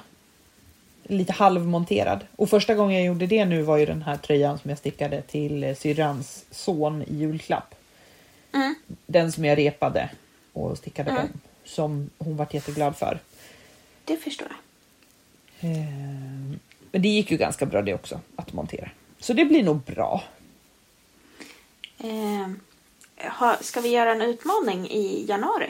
[1.03, 2.25] Lite halvmonterad.
[2.35, 5.21] Och första gången jag gjorde det nu var ju den här tröjan som jag stickade
[5.21, 7.75] till syrrans son i julklapp.
[8.53, 8.75] Mm.
[9.05, 10.09] Den som jag repade
[10.53, 11.21] och stickade Mm.
[11.23, 11.29] om.
[11.65, 13.19] Som hon vart jätteglad för.
[14.05, 14.47] Det förstår
[15.59, 15.71] jag.
[15.71, 16.57] Eh,
[16.95, 18.89] Men det gick ju ganska bra det också att montera.
[19.19, 20.23] Så det blir nog bra.
[21.97, 22.49] Eh,
[23.61, 25.69] ska vi göra en utmaning i januari?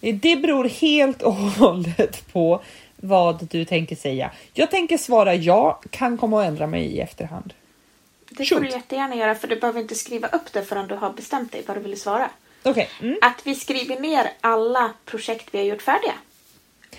[0.00, 2.62] Eh, Det beror helt och hållet på
[2.96, 4.30] vad du tänker säga.
[4.52, 7.54] Jag tänker svara ja, kan komma att ändra mig i efterhand.
[8.30, 11.12] Det får du jättegärna göra för du behöver inte skriva upp det förrän du har
[11.12, 12.30] bestämt dig vad du vill svara.
[12.62, 13.18] Okej, mm.
[13.22, 16.14] Att vi skriver ner alla projekt vi har gjort färdiga.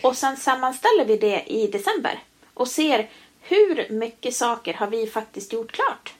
[0.01, 2.19] Och sen sammanställer vi det i december.
[2.53, 3.09] Och ser
[3.41, 6.13] hur mycket saker har vi faktiskt gjort klart.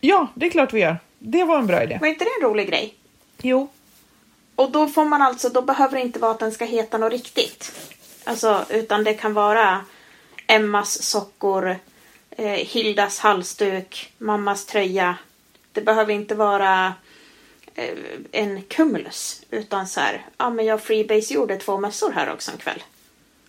[0.00, 0.96] ja, det är klart vi gör.
[1.18, 1.98] Det var en bra idé.
[2.00, 2.94] Var inte det en rolig grej?
[3.42, 3.68] Jo,
[4.56, 7.12] Och då får man alltså, då behöver det inte vara att den ska heta något
[7.12, 7.72] riktigt.
[8.24, 9.84] Alltså, utan det kan vara
[10.46, 11.76] Emmas sockor,
[12.30, 15.16] eh, Hildas halsduk, mammas tröja.
[15.72, 16.94] Det behöver inte vara
[17.74, 17.94] eh,
[18.32, 19.42] en cumulus.
[19.50, 22.82] Utan så här, ja men jag freebase gjorde två mössor här också en kväll.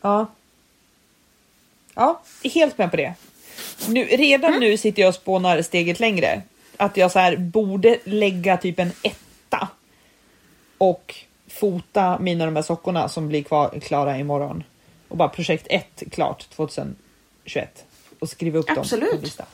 [0.01, 0.27] ja.
[1.95, 3.13] Ja, helt med på det.
[3.87, 6.41] Nu, redan nu sitter jag och spånar steget längre.
[6.77, 9.67] Att jag så här borde lägga typ en etta
[10.77, 11.15] och
[11.47, 14.63] fota mina de här sockorna som blir kvar, klara imorgon.
[15.07, 17.85] Och bara projekt 1 klart 2021
[18.19, 19.21] och skriva upp dem på Absolut.
[19.21, 19.45] lista.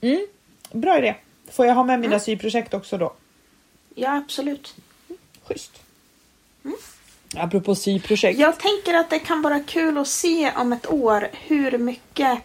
[0.00, 0.26] Mm,
[0.72, 1.14] bra idé.
[1.50, 3.12] Får jag ha med mina syprojekt också då?
[3.94, 4.74] Ja, absolut.
[5.44, 5.82] Schysst.
[7.36, 8.38] Apropå syprojekt.
[8.38, 12.38] Jag tänker att det kan vara kul att se om ett år hur mycket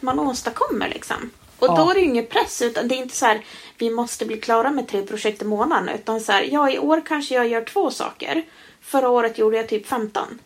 [0.00, 1.30] man åstadkommer liksom.
[1.58, 1.76] Och Ja.
[1.76, 3.44] då är det ju ingen press utan det är inte så här
[3.78, 7.02] vi måste bli klara med tre projekt i månaden utan så här ja i år
[7.06, 8.42] kanske jag gör två saker.
[8.80, 10.38] Förra året gjorde jag typ 15.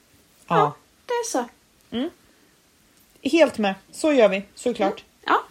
[0.48, 0.74] Ja,
[1.06, 1.44] Det är så.
[3.22, 3.74] helt med.
[3.92, 5.04] Så gör vi såklart.
[5.24, 5.42] Ja,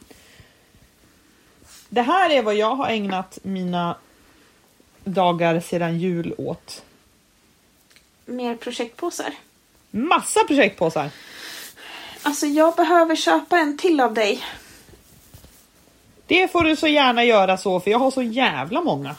[1.89, 3.97] Det här är vad jag har ägnat mina
[5.03, 6.83] dagar sedan jul åt.
[8.31, 9.33] Mer projektpåsar.
[9.91, 11.09] Massa projektpåsar.
[12.23, 14.43] Alltså jag behöver köpa en till av dig.
[16.27, 19.15] Det får du så gärna göra så för jag har så jävla många.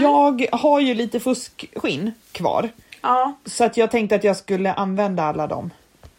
[0.00, 5.22] Jag har ju lite fuskskinn kvar Ja, så att jag tänkte att jag skulle använda
[5.22, 5.70] alla de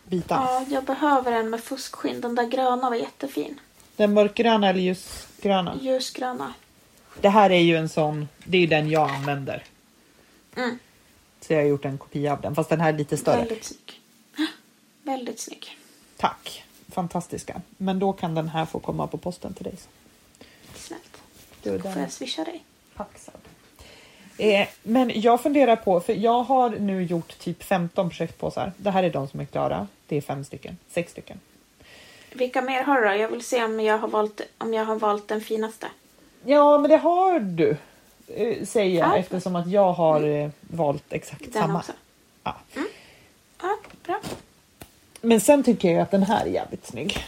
[0.04, 0.46] bitarna.
[0.46, 2.22] ja, jag behöver en med fuskskinn.
[2.22, 3.60] Den där gröna var jättefin.
[3.96, 5.78] Den mörkgröna eller ljusgröna?
[5.82, 6.54] Ljusgröna.
[7.22, 9.64] Det här är ju en sån, det är ju den jag använder.
[10.56, 10.80] Mm.
[11.48, 13.38] Så jag har gjort en kopia av den fast den här är lite större.
[13.38, 14.02] Väldigt snygg.
[15.04, 15.78] Väldigt snygg.
[16.18, 17.62] Tack, fantastiska.
[17.78, 19.76] Men då kan den här få komma på posten till dig.
[20.76, 21.22] Snällt.
[21.64, 22.64] Var Får jag swisha dig?
[22.96, 23.36] Paxad.
[24.38, 28.72] Eh, men jag funderar på, för jag har nu gjort typ 15 projektpåsar.
[28.78, 29.88] Det här är de som är klara.
[30.08, 31.40] Det är fem stycken, sex stycken.
[32.34, 33.14] Vilka mer har du då?
[33.16, 35.88] Jag vill se om jag har valt, om jag har valt den finaste.
[36.46, 37.78] Ja, men det har du,
[38.36, 39.18] eh, säger jag Ja.
[39.18, 41.80] eftersom att jag har eh, valt exakt Den samma.
[41.80, 41.92] också.
[42.44, 42.56] Ja.
[43.62, 44.20] Ja, bra.
[45.22, 47.26] Men sen tycker jag att den här är jävligt snygg.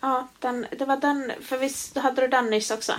[0.00, 2.92] Ja, den, det var den, för visst hade du den nyss också?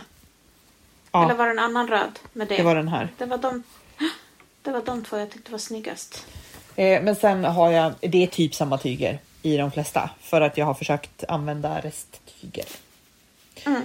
[1.11, 2.57] Ja, Eller var det en annan röd med det?
[2.57, 3.09] det var den här.
[3.17, 3.63] Det var de,
[4.61, 6.25] det var de två jag tyckte var snyggast.
[6.75, 10.57] Eh, men sen har jag, det är typ samma tyger i de flesta för att
[10.57, 12.65] jag har försökt använda resttyger.
[13.65, 13.81] Mm.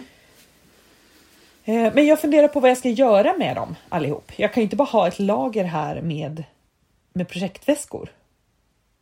[1.70, 4.32] Eh, Men jag funderar på vad jag ska göra med dem allihop.
[4.36, 6.44] Jag kan ju inte bara ha ett lager här med,
[7.12, 8.12] med projektväskor.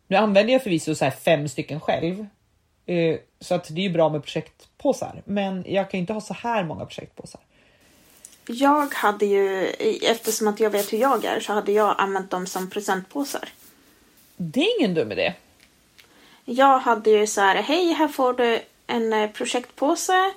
[0.06, 2.26] Nu använder jag förvisso så fem stycken själv,
[2.86, 5.22] eh, så att det är ju bra med projektpåsar.
[5.24, 7.40] Men jag kan ju inte ha så här många projektpåsar.
[8.46, 9.66] Jag hade ju,
[10.02, 13.48] eftersom att jag vet hur jag är, så hade jag använt dem som presentpåsar.
[14.36, 15.34] Det är ingen dum idé.
[16.44, 20.32] Jag hade ju så här, hej här får du en eh, projektpåse.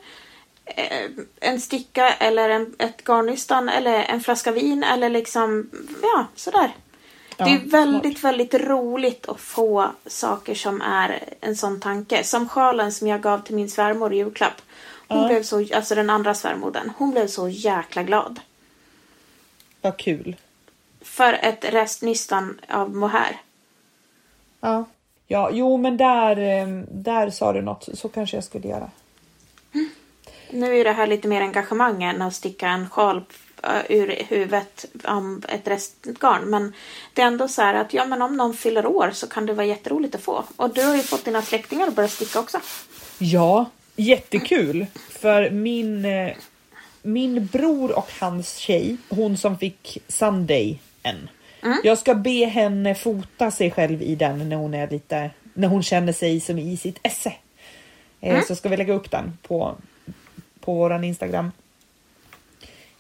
[0.76, 1.10] Eh,
[1.40, 5.70] en sticka eller en, ett garnnystan eller en flaska vin eller liksom,
[6.02, 6.72] ja, sådär.
[7.38, 8.32] Ja, det är väldigt, smart.
[8.34, 12.24] väldigt roligt att få saker som är en sån tanke.
[12.24, 14.62] Som sjalen som jag gav till min svärmor i julklapp.
[15.08, 15.28] Hon Ja.
[15.28, 18.40] blev så, alltså den andra svärmodern, hon blev så jäkla glad.
[19.82, 20.36] Vad kul.
[21.02, 23.42] För ett restnystan av mohair.
[24.60, 24.86] Ja.
[25.28, 27.90] Ja, jo men där, eh, där sa du något.
[27.94, 28.90] Så kanske jag skulle göra.
[30.52, 33.22] Nu är det här lite mer engagemang än att sticka en sjal
[33.64, 36.44] eh, ur huvudet om ett restgarn.
[36.50, 36.74] Men
[37.14, 39.54] det är ändå så här att ja, men om någon fyller år så kan det
[39.54, 40.44] vara jätteroligt att få.
[40.56, 42.60] Och du har ju fått dina släktingar att börja sticka också.
[43.18, 44.86] Ja, jättekul.
[45.10, 46.34] För min, eh,
[47.02, 51.30] min bror och hans tjej, hon som fick Sunday än.
[51.84, 55.84] Jag ska be henne fota sig själv i den när hon är lite, när hon
[55.84, 57.34] känner sig som i sitt esse.
[58.22, 59.76] Eh, Så ska vi lägga upp den på,
[60.62, 61.52] på våran Instagram.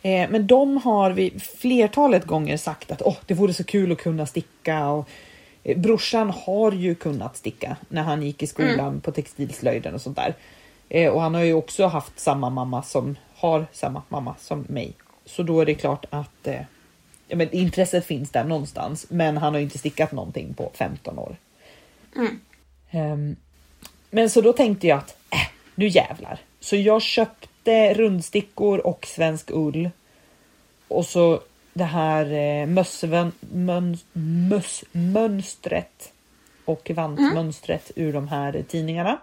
[0.02, 3.98] Eh, men de har vi flertalet gånger sagt att Åh, det vore så kul att
[3.98, 4.88] kunna sticka.
[4.88, 5.10] Och,
[5.64, 10.18] eh, brorsan har ju kunnat sticka när han gick i skolan på textilslöjden och sånt
[10.18, 10.36] där.
[10.90, 14.94] Eh, och han har ju också haft samma mamma som har samma mamma som mig.
[15.26, 16.62] Så då är det klart att eh,
[17.28, 19.06] ja, men intresset finns där någonstans.
[19.10, 21.36] Men han har inte stickat någonting på 15 år.
[22.92, 23.36] Ehm,
[24.10, 26.40] men så då tänkte jag att äh, nu jävlar.
[26.60, 29.90] Så jag köpte rundstickor och svensk ull.
[30.88, 31.40] Och så
[31.74, 34.06] det här eh, mössven, möns,
[34.50, 36.14] mössmönstret
[36.66, 39.20] och vantmönstret ur de här tidningarna.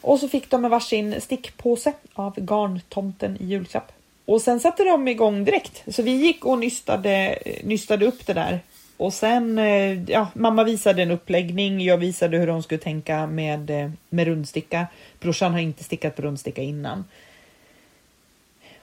[0.00, 3.92] Och så fick de en varsin stickpåse av garntomten i julklapp.
[4.24, 5.84] Och sen satte de igång direkt.
[5.94, 8.60] Så vi gick och nystade, nystade upp det där.
[9.00, 11.80] Och sen, eh, ja, mamma visade en uppläggning.
[11.80, 14.86] Jag visade hur de skulle tänka med, eh, med rundsticka.
[15.20, 17.04] Brorsan har inte stickat på rundsticka innan.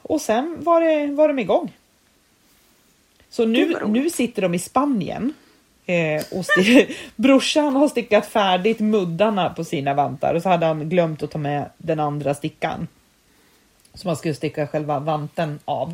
[0.02, 1.74] Och sen var, det, var de igång.
[3.30, 5.34] Så nu, nu sitter de i Spanien.
[5.86, 6.46] Eh, och
[7.16, 11.38] brorsan har stickat färdigt muddarna på sina vantar och så hade han glömt att ta
[11.38, 12.88] med den andra stickan.
[13.94, 15.94] Som han skulle sticka själva vanten av.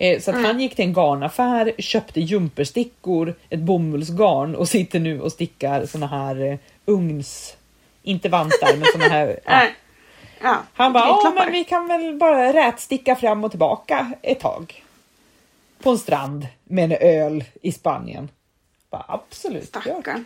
[0.00, 5.20] Eh, så att han gick till en garnaffär, köpte jumperstickor, ett bomullsgarn och sitter nu
[5.20, 7.56] och stickar såna här eh, ugns...
[8.02, 9.40] Inte vantar men såna här...
[9.44, 9.66] ja.
[10.40, 14.84] Ja, Han bara, ja men vi kan väl bara rätsticka fram och tillbaka ett tag.
[15.82, 18.28] På en strand med en öl i Spanien.
[18.90, 19.68] Bara, absolut.
[19.68, 20.24] Stackarn.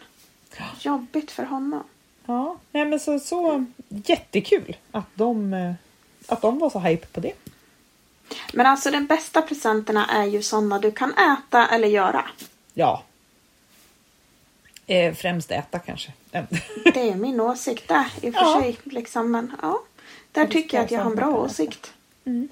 [0.81, 1.85] Jobbigt för honom.
[2.27, 5.73] Ja, nej men så, så jättekul att de, eh,
[6.29, 7.33] att de var så hype på det.
[8.53, 12.25] Men alltså de bästa presenterna är ju sådana du kan äta eller göra.
[12.75, 13.03] Ja.
[14.87, 16.13] Eh, främst äta kanske.
[16.85, 18.61] Det är min åsikt där i och för Ja.
[18.61, 18.79] sig.
[18.85, 19.83] Liksom, men ja,
[20.33, 21.93] där tycker jag att jag har en bra åsikt.
[22.25, 22.49] Mm.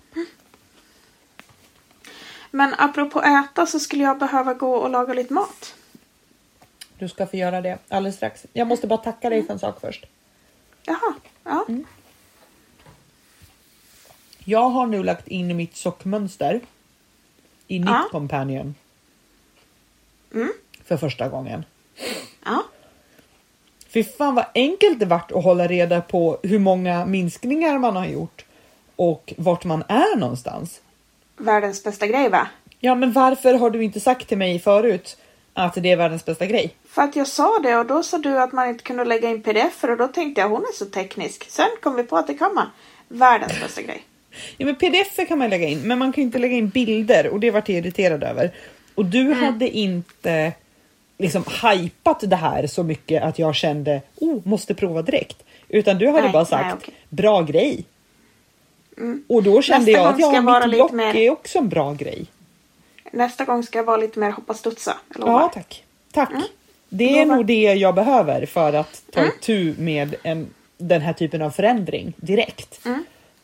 [2.51, 5.75] Men apropå äta så skulle jag behöva gå och laga lite mat.
[6.99, 8.47] Du ska få göra det alldeles strax.
[8.53, 10.07] Jag måste bara tacka dig för en sak först.
[10.83, 11.15] Jaha,
[11.45, 11.65] ja.
[11.69, 11.87] Mm.
[14.51, 16.61] Jag har nu lagt in mitt sockmönster
[17.67, 18.09] i Knit Ja.
[18.11, 18.75] Companion
[20.35, 20.53] Mm.
[20.85, 21.65] för första gången.
[22.45, 22.63] ja.
[23.89, 28.07] Fy fan vad enkelt det vart att hålla reda på hur många minskningar man har
[28.07, 28.45] gjort
[28.97, 30.81] och vart man är någonstans.
[31.37, 32.47] Världens bästa grej va?
[32.81, 35.17] Ja, men varför har du inte sagt till mig förut
[35.55, 36.75] att det är världens bästa grej?
[36.89, 39.43] För att jag sa det och då sa du att man inte kunde lägga in
[39.43, 41.51] pdf och då tänkte jag hon är så teknisk.
[41.51, 42.67] Sen kom vi på att det kan man.
[43.09, 44.03] Världens bästa grej.
[44.57, 47.41] Ja, men pdf kan man lägga in, men man kan inte lägga in bilder och
[47.41, 48.51] det vart jag irriterad över.
[48.95, 50.53] Och du hade inte
[51.19, 55.45] liksom hypat det här så mycket att jag kände oh, måste prova direkt.
[55.69, 56.95] Utan du hade Nej, bara nej, sagt okej.
[57.09, 57.85] bra grej.
[59.29, 62.27] Och då kände Nästa jag att ja, mitt block mer- är också en bra grej.
[63.13, 64.97] Nästa gång ska jag vara lite mer hoppa studsa.
[65.19, 65.85] Ja, tack.
[66.13, 66.31] Tack.
[66.89, 70.47] Det är nog det jag behöver för att ta itu med en,
[70.79, 72.81] den här typen av förändring direkt.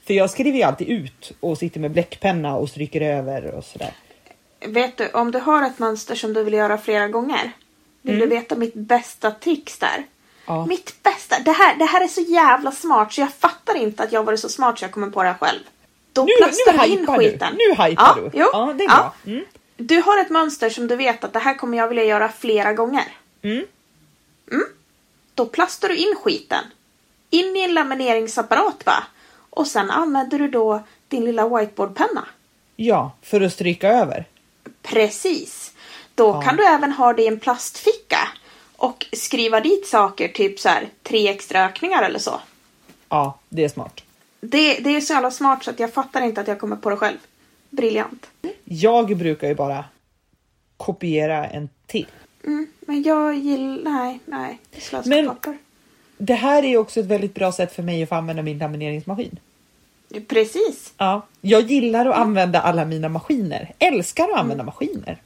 [0.07, 3.93] För jag skriver ju alltid ut och sitter med bläckpenna och stryker över och sådär.
[4.67, 7.53] Vet du, om du har ett mönster som du vill göra flera gånger.
[8.03, 9.95] Vill du veta mitt bästa tricks där?
[9.95, 10.07] Mm.
[10.47, 10.67] Ja.
[10.67, 14.13] Mitt bästa, det här, det här är så jävla smart så jag fattar inte att
[14.13, 15.59] jag varit så smart så jag kommer på det här själv.
[16.13, 17.25] Då Nu, plastar nu du in hypar du.
[17.31, 17.55] skiten.
[17.59, 18.31] Nu hypar ja, du.
[18.35, 19.13] Jo, Ja, det är ja.
[19.25, 19.33] bra.
[19.33, 19.45] Mm.
[19.77, 22.73] Du har ett mönster som du vet att det här kommer jag vilja göra flera
[22.73, 23.05] gånger.
[23.43, 23.65] Mm.
[24.53, 24.67] Mm.
[25.35, 26.65] Då plastar du in skiten.
[27.31, 29.05] In i en lamineringsapparat va?
[29.57, 32.25] Och sen använder du då din lilla whiteboardpenna.
[32.77, 34.25] Ja, för att stryka över.
[34.83, 35.73] Precis.
[36.15, 36.43] Då Ja.
[36.43, 38.19] kan du även ha det i en plastficka.
[38.77, 42.41] Och skriva dit saker, typ så här tre extra ökningar eller så.
[43.09, 44.01] Ja, det är smart.
[44.41, 46.91] Det, det är så jävla smart så att jag fattar inte att jag kommer på
[46.91, 47.17] det själv.
[47.71, 48.27] Briljant.
[48.65, 49.85] Jag brukar ju bara
[50.77, 52.07] kopiera en till.
[52.45, 53.91] Mm, men jag gillar...
[53.91, 54.59] Nej, nej.
[54.79, 55.59] Slösa Men- papper.
[56.19, 59.39] Det här är också ett väldigt bra sätt för mig att få använda min lamineringsmaskin.
[60.29, 60.93] Precis.
[60.99, 63.75] Ja, jag gillar att använda alla mina maskiner.
[63.79, 65.23] Älskar att använda maskiner.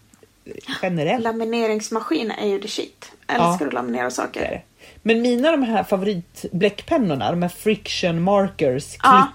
[0.82, 1.24] Generellt.
[1.24, 3.12] Lamineringsmaskin är ju the shit.
[3.26, 4.10] Älskar att laminera är det.
[4.14, 4.64] saker.
[5.02, 9.28] Men mina de här favoritbläckpennorna, de här friction markers, klick, Ja,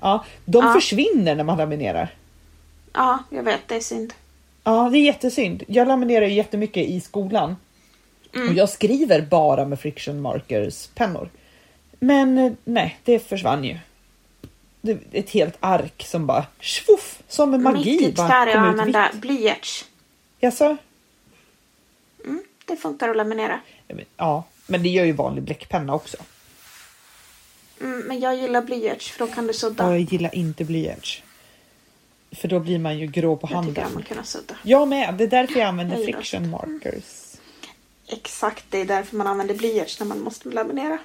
[0.00, 0.20] ja, mm.
[0.44, 0.72] de Ja.
[0.72, 2.14] försvinner när man laminerar.
[2.92, 3.68] Ja, jag vet.
[3.68, 4.14] Det är synd.
[4.64, 5.62] Ja, det är jättesynd.
[5.66, 7.56] Jag laminerar ju jättemycket i skolan
[8.34, 8.48] Mm.
[8.48, 11.30] och jag skriver bara med friction markers pennor.
[11.98, 13.78] Men eh, nej, det försvann ju.
[14.80, 18.46] Det är ett helt ark som bara svoff, som en magi Mitt tips bara där
[18.46, 19.84] är att använda blyerts.
[20.40, 20.76] Jaså?
[22.24, 23.60] Mm, det funkar att laminera.
[24.16, 26.16] Ja, men det gör ju vanlig bläckpenna också.
[27.80, 29.86] Mm, men jag gillar blyerts för då kan du sudda.
[29.86, 31.22] Och jag gillar inte blyerts.
[32.32, 33.84] För då blir man ju grå på Jag tycker handen.
[33.84, 34.54] att man kan sudda.
[34.62, 37.27] Jag med, det är därför jag använder Jag friction markers.
[38.08, 40.98] Exakt, det är därför man använder blyerts när man måste laminera.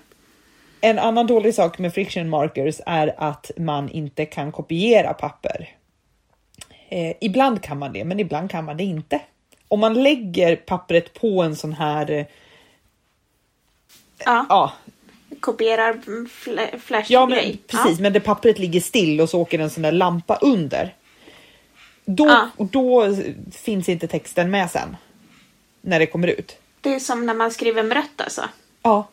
[0.82, 5.70] En annan dålig sak med friction markers är att man inte kan kopiera papper.
[6.90, 9.22] Eh, ibland kan man det, men ibland kan man det inte.
[9.68, 12.26] Om man lägger pappret på en sån här, eh,
[14.26, 14.74] Ja, ja,
[15.40, 17.58] kopierar fl- flash ja men grej.
[17.68, 20.96] precis, men det pappret ligger still och så åker en sån där lampa under.
[22.06, 22.50] Då, Ja.
[22.72, 23.16] då
[23.52, 24.98] finns inte texten med sen.
[25.82, 26.58] När det kommer ut.
[26.84, 28.50] Det är som när man skriver med rött alltså.
[28.82, 29.08] Ja.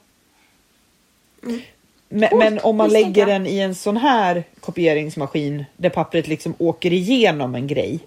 [2.09, 6.55] Men, Coolt, men om man lägger den i en sån här kopieringsmaskin där pappret liksom
[6.59, 8.01] åker igenom en grej.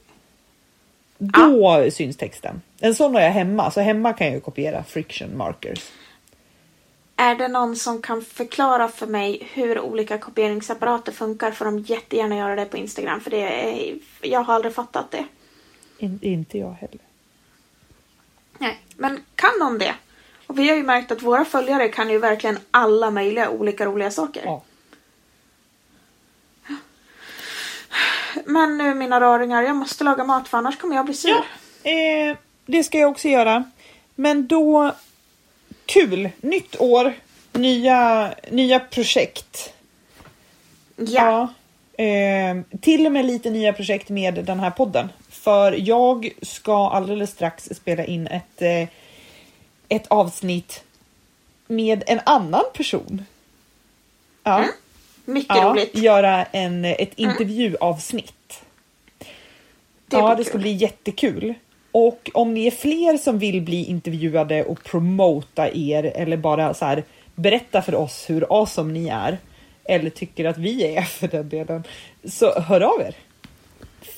[1.17, 2.61] Då syns texten.
[2.79, 5.91] En sån har jag hemma, så hemma kan jag ju kopiera friction markers.
[7.15, 12.35] Är det någon som kan förklara för mig hur olika kopieringsapparater funkar får de jättegärna
[12.35, 15.25] göra det på Instagram för det är, jag har aldrig fattat det.
[15.97, 16.99] In, inte jag heller.
[18.57, 19.95] Nej, men kan någon det?
[20.47, 24.11] Och vi har ju märkt att våra följare kan ju verkligen alla möjliga olika roliga
[24.11, 24.41] saker.
[24.45, 24.63] Ja.
[28.45, 31.29] Men nu mina raringar, jag måste laga mat för annars kommer jag bli sur.
[31.83, 33.63] Ja, eh, det ska jag också göra.
[34.15, 34.95] Men då,
[35.85, 36.29] kul!
[36.41, 37.13] Nytt år,
[37.51, 39.73] nya, nya projekt.
[40.95, 41.53] Ja.
[41.95, 45.09] Ja, eh, till och med lite nya projekt med den här podden.
[45.43, 48.87] För jag ska alldeles strax spela in ett, eh,
[49.89, 50.83] ett avsnitt
[51.67, 53.25] med en annan person.
[54.43, 54.65] Ja,
[55.25, 55.97] Mycket ja roligt.
[55.97, 58.63] göra en, ett intervjuavsnitt.
[60.05, 60.61] Det ja, det ska kul.
[60.61, 61.53] bli jättekul.
[61.91, 66.85] Och om ni är fler som vill bli intervjuade och promota er eller bara så
[66.85, 67.03] här
[67.35, 69.37] berätta för oss hur awesome ni är
[69.83, 71.83] eller tycker att vi är för den delen
[72.23, 73.15] så hör av er.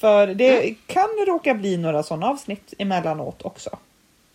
[0.06, 3.70] För det kan råka bli några sådana avsnitt emellanåt också.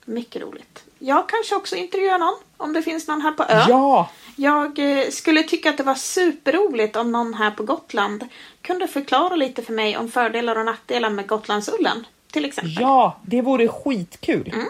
[0.04, 0.84] Mycket roligt.
[0.98, 3.64] Jag kanske också intervjuar någon om det finns någon här på ön.
[3.68, 8.26] Ja, Jag eh, skulle tycka att det var superroligt om någon här på Gotland
[8.62, 12.06] kunde förklara lite för mig om fördelar och nackdelar med Gotlandsullen.
[12.32, 12.76] Till exempel.
[12.80, 14.50] ja, det vore skitkul.
[14.54, 14.68] Mm.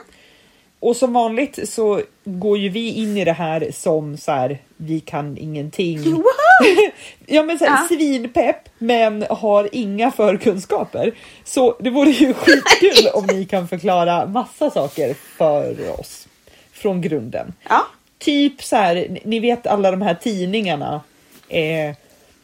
[0.81, 5.01] Och som vanligt så går ju vi in i det här som så här, vi
[5.01, 6.23] kan ingenting.
[7.27, 7.97] Ja men så här, Ja.
[7.97, 11.13] svinpepp men har inga förkunskaper.
[11.45, 16.27] Så det vore ju skitkul om ni kan förklara massa saker för oss.
[16.73, 17.53] Från grunden.
[17.69, 17.87] Ja,
[18.19, 21.01] Typ så här, ni- vet alla de här tidningarna.
[21.49, 21.95] Eh,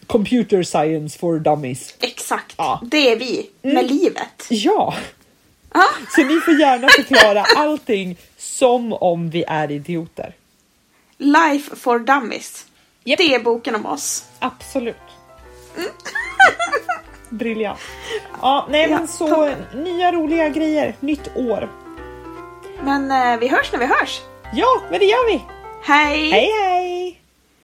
[0.07, 1.95] Computer science for dummies.
[2.01, 2.55] exakt.
[2.59, 2.81] Ja.
[2.91, 4.47] Det är vi med livet.
[4.51, 4.95] Ja,
[5.75, 5.85] Ja.
[6.17, 10.35] så ni får gärna förklara allting som om vi är idioter.
[11.19, 12.67] Life for Dummies.
[13.05, 13.19] Japp.
[13.19, 14.25] Det är boken om oss.
[14.39, 14.97] Absolut.
[17.31, 17.79] Briljant.
[18.43, 19.65] Ja, nej Ja, men så toppen.
[19.85, 21.71] nya roliga grejer, nytt år.
[22.83, 24.21] Men eh, vi hörs när vi hörs.
[24.55, 25.43] Ja, men det gör vi.
[25.83, 26.31] Hej!
[26.31, 27.21] Hej hej!